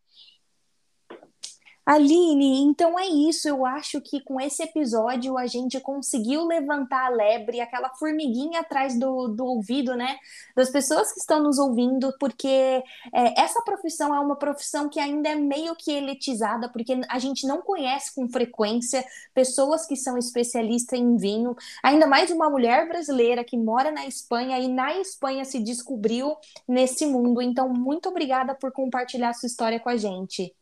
Aline, 1.90 2.62
então 2.62 3.00
é 3.00 3.08
isso. 3.08 3.50
Eu 3.50 3.66
acho 3.66 4.00
que 4.00 4.22
com 4.22 4.40
esse 4.40 4.62
episódio 4.62 5.36
a 5.40 5.48
gente 5.48 5.80
conseguiu 5.80 6.46
levantar 6.46 7.08
a 7.08 7.10
lebre, 7.10 7.60
aquela 7.62 7.90
formiguinha 7.96 8.60
atrás 8.60 8.98
do, 9.00 9.28
do 9.30 9.44
ouvido, 9.44 9.96
né? 9.96 10.20
Das 10.56 10.70
pessoas 10.70 11.12
que 11.12 11.20
estão 11.20 11.42
nos 11.42 11.58
ouvindo, 11.58 12.14
porque 12.20 12.48
é, 12.48 13.42
essa 13.42 13.64
profissão 13.64 14.14
é 14.14 14.20
uma 14.20 14.36
profissão 14.36 14.88
que 14.88 15.00
ainda 15.00 15.30
é 15.30 15.36
meio 15.36 15.76
que 15.76 15.92
elitizada, 15.92 16.70
porque 16.70 17.02
a 17.10 17.18
gente 17.18 17.48
não 17.48 17.60
conhece 17.64 18.14
com 18.14 18.30
frequência 18.30 19.04
pessoas 19.34 19.88
que 19.88 19.96
são 19.96 20.16
especialistas 20.16 21.00
em 21.00 21.18
vinho, 21.18 21.56
ainda 21.82 22.06
mais 22.06 22.30
uma 22.30 22.52
mulher 22.52 22.88
brasileira 22.88 23.44
que 23.44 23.58
mora 23.58 23.90
na 23.90 24.06
Espanha 24.06 24.60
e 24.60 24.68
na 24.68 24.96
Espanha 25.00 25.44
se 25.44 25.58
descobriu 25.58 26.38
nesse 26.68 27.08
mundo. 27.08 27.42
Então, 27.42 27.68
muito 27.68 28.10
obrigada 28.10 28.54
por 28.54 28.72
compartilhar 28.72 29.34
sua 29.34 29.48
história 29.48 29.80
com 29.80 29.90
a 29.90 29.98
gente. 29.98 30.54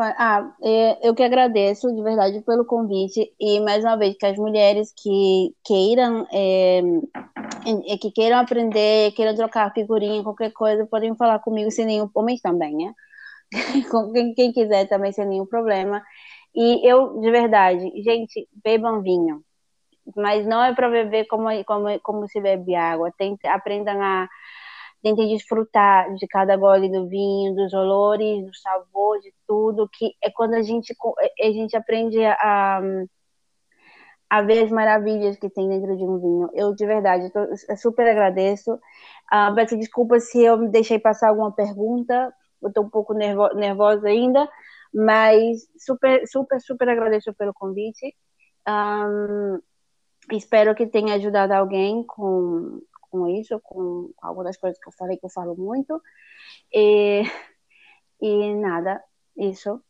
Ah, 0.00 0.54
é, 0.62 1.08
eu 1.08 1.12
que 1.12 1.24
agradeço 1.24 1.92
de 1.92 2.00
verdade 2.02 2.40
pelo 2.42 2.64
convite 2.64 3.34
e 3.40 3.58
mais 3.58 3.82
uma 3.82 3.96
vez 3.96 4.16
que 4.16 4.26
as 4.26 4.38
mulheres 4.38 4.92
que 4.96 5.52
queiram 5.64 6.24
é, 6.32 6.80
que 8.00 8.12
queiram 8.12 8.38
aprender, 8.38 9.10
queiram 9.12 9.34
trocar 9.34 9.72
figurinha, 9.74 10.22
qualquer 10.22 10.52
coisa, 10.52 10.86
podem 10.86 11.16
falar 11.16 11.40
comigo 11.40 11.68
sem 11.72 11.84
nenhum 11.84 12.08
homens 12.14 12.40
também, 12.40 12.76
né? 12.76 12.92
Quem, 14.14 14.34
quem 14.34 14.52
quiser 14.52 14.88
também 14.88 15.10
sem 15.12 15.26
nenhum 15.26 15.46
problema. 15.46 16.02
E 16.54 16.88
eu 16.88 17.20
de 17.20 17.30
verdade, 17.30 17.90
gente, 18.02 18.48
bebam 18.64 19.02
vinho, 19.02 19.42
mas 20.16 20.46
não 20.46 20.62
é 20.62 20.74
para 20.74 20.88
beber 20.90 21.26
como 21.26 21.48
como 21.64 22.00
como 22.00 22.28
se 22.28 22.40
bebe 22.40 22.74
água. 22.74 23.12
Tem, 23.18 23.36
aprendam 23.46 24.00
a 24.02 24.28
tentem 25.02 25.28
desfrutar 25.28 26.12
de 26.14 26.26
cada 26.26 26.56
gole 26.56 26.90
do 26.90 27.08
vinho, 27.08 27.54
dos 27.54 27.72
olores, 27.72 28.44
do 28.44 28.54
sabor, 28.56 29.20
de 29.20 29.32
tudo, 29.46 29.88
que 29.92 30.14
é 30.22 30.30
quando 30.30 30.54
a 30.54 30.62
gente, 30.62 30.94
a 31.40 31.52
gente 31.52 31.76
aprende 31.76 32.24
a, 32.24 32.80
a 34.28 34.42
ver 34.42 34.64
as 34.64 34.70
maravilhas 34.70 35.36
que 35.38 35.48
tem 35.48 35.68
dentro 35.68 35.96
de 35.96 36.04
um 36.04 36.18
vinho. 36.18 36.50
Eu, 36.52 36.74
de 36.74 36.86
verdade, 36.86 37.30
tô, 37.30 37.40
super 37.76 38.08
agradeço. 38.08 38.74
Uh, 38.74 39.54
peço 39.54 39.76
desculpa 39.76 40.20
se 40.20 40.42
eu 40.42 40.68
deixei 40.68 40.98
passar 40.98 41.28
alguma 41.28 41.52
pergunta, 41.52 42.32
eu 42.62 42.68
estou 42.68 42.84
um 42.84 42.90
pouco 42.90 43.14
nervo 43.14 43.48
nervosa 43.54 44.08
ainda, 44.08 44.48
mas 44.92 45.68
super, 45.78 46.26
super, 46.26 46.60
super 46.60 46.88
agradeço 46.88 47.32
pelo 47.34 47.54
convite. 47.54 48.14
Um, 48.68 49.60
espero 50.32 50.74
que 50.74 50.86
tenha 50.86 51.14
ajudado 51.14 51.52
alguém 51.52 52.04
com, 52.04 52.80
com 53.10 53.28
isso, 53.28 53.60
com 53.62 54.12
algumas 54.22 54.56
coisas 54.56 54.78
que 54.80 54.88
eu 54.88 54.92
falei, 54.92 55.16
que 55.18 55.26
eu 55.26 55.30
falo 55.30 55.56
muito. 55.56 56.00
E, 56.72 57.22
e 58.20 58.54
nada, 58.56 59.02
isso. 59.36 59.82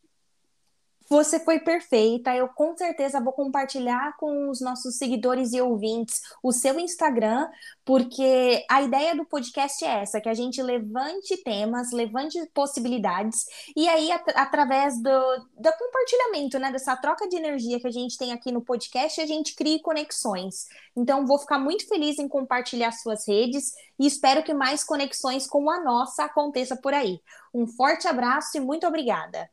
Você 1.11 1.41
foi 1.41 1.59
perfeita. 1.59 2.35
Eu 2.37 2.49
com 2.49 2.77
certeza 2.77 3.21
vou 3.21 3.33
compartilhar 3.33 4.15
com 4.19 4.51
os 4.51 4.61
nossos 4.61 4.99
seguidores 4.99 5.55
e 5.55 5.61
ouvintes 5.61 6.21
o 6.43 6.53
seu 6.53 6.79
Instagram, 6.79 7.49
porque 7.83 8.65
a 8.71 8.83
ideia 8.83 9.17
do 9.17 9.25
podcast 9.25 9.83
é 9.85 10.03
essa: 10.03 10.21
que 10.21 10.29
a 10.29 10.35
gente 10.35 10.63
levante 10.63 11.43
temas, 11.43 11.93
levante 11.93 12.39
possibilidades, 12.53 13.47
e 13.75 13.89
aí, 13.89 14.13
at 14.13 14.23
através 14.35 15.03
do, 15.03 15.11
do 15.57 15.73
compartilhamento, 15.79 16.59
né, 16.59 16.71
dessa 16.71 16.95
troca 16.97 17.27
de 17.27 17.37
energia 17.37 17.81
que 17.81 17.87
a 17.87 17.93
gente 17.93 18.19
tem 18.19 18.33
aqui 18.33 18.53
no 18.53 18.61
podcast, 18.63 19.19
a 19.19 19.27
gente 19.27 19.55
crie 19.55 19.81
conexões. 19.81 20.67
Então, 20.95 21.27
vou 21.27 21.39
ficar 21.39 21.59
muito 21.59 21.89
feliz 21.89 22.19
em 22.19 22.29
compartilhar 22.29 22.93
suas 22.93 23.27
redes 23.27 23.73
e 23.99 24.07
espero 24.07 24.43
que 24.43 24.53
mais 24.53 24.85
conexões 24.85 25.47
como 25.47 25.71
a 25.71 25.83
nossa 25.83 26.25
aconteça 26.25 26.77
por 26.77 26.93
aí. 26.93 27.21
Um 27.55 27.67
forte 27.67 28.07
abraço 28.07 28.59
e 28.59 28.61
muito 28.61 28.87
obrigada. 28.87 29.49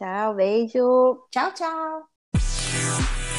Tchau, 0.00 0.34
beijo. 0.34 1.28
Tchau, 1.30 1.52
tchau. 1.52 3.29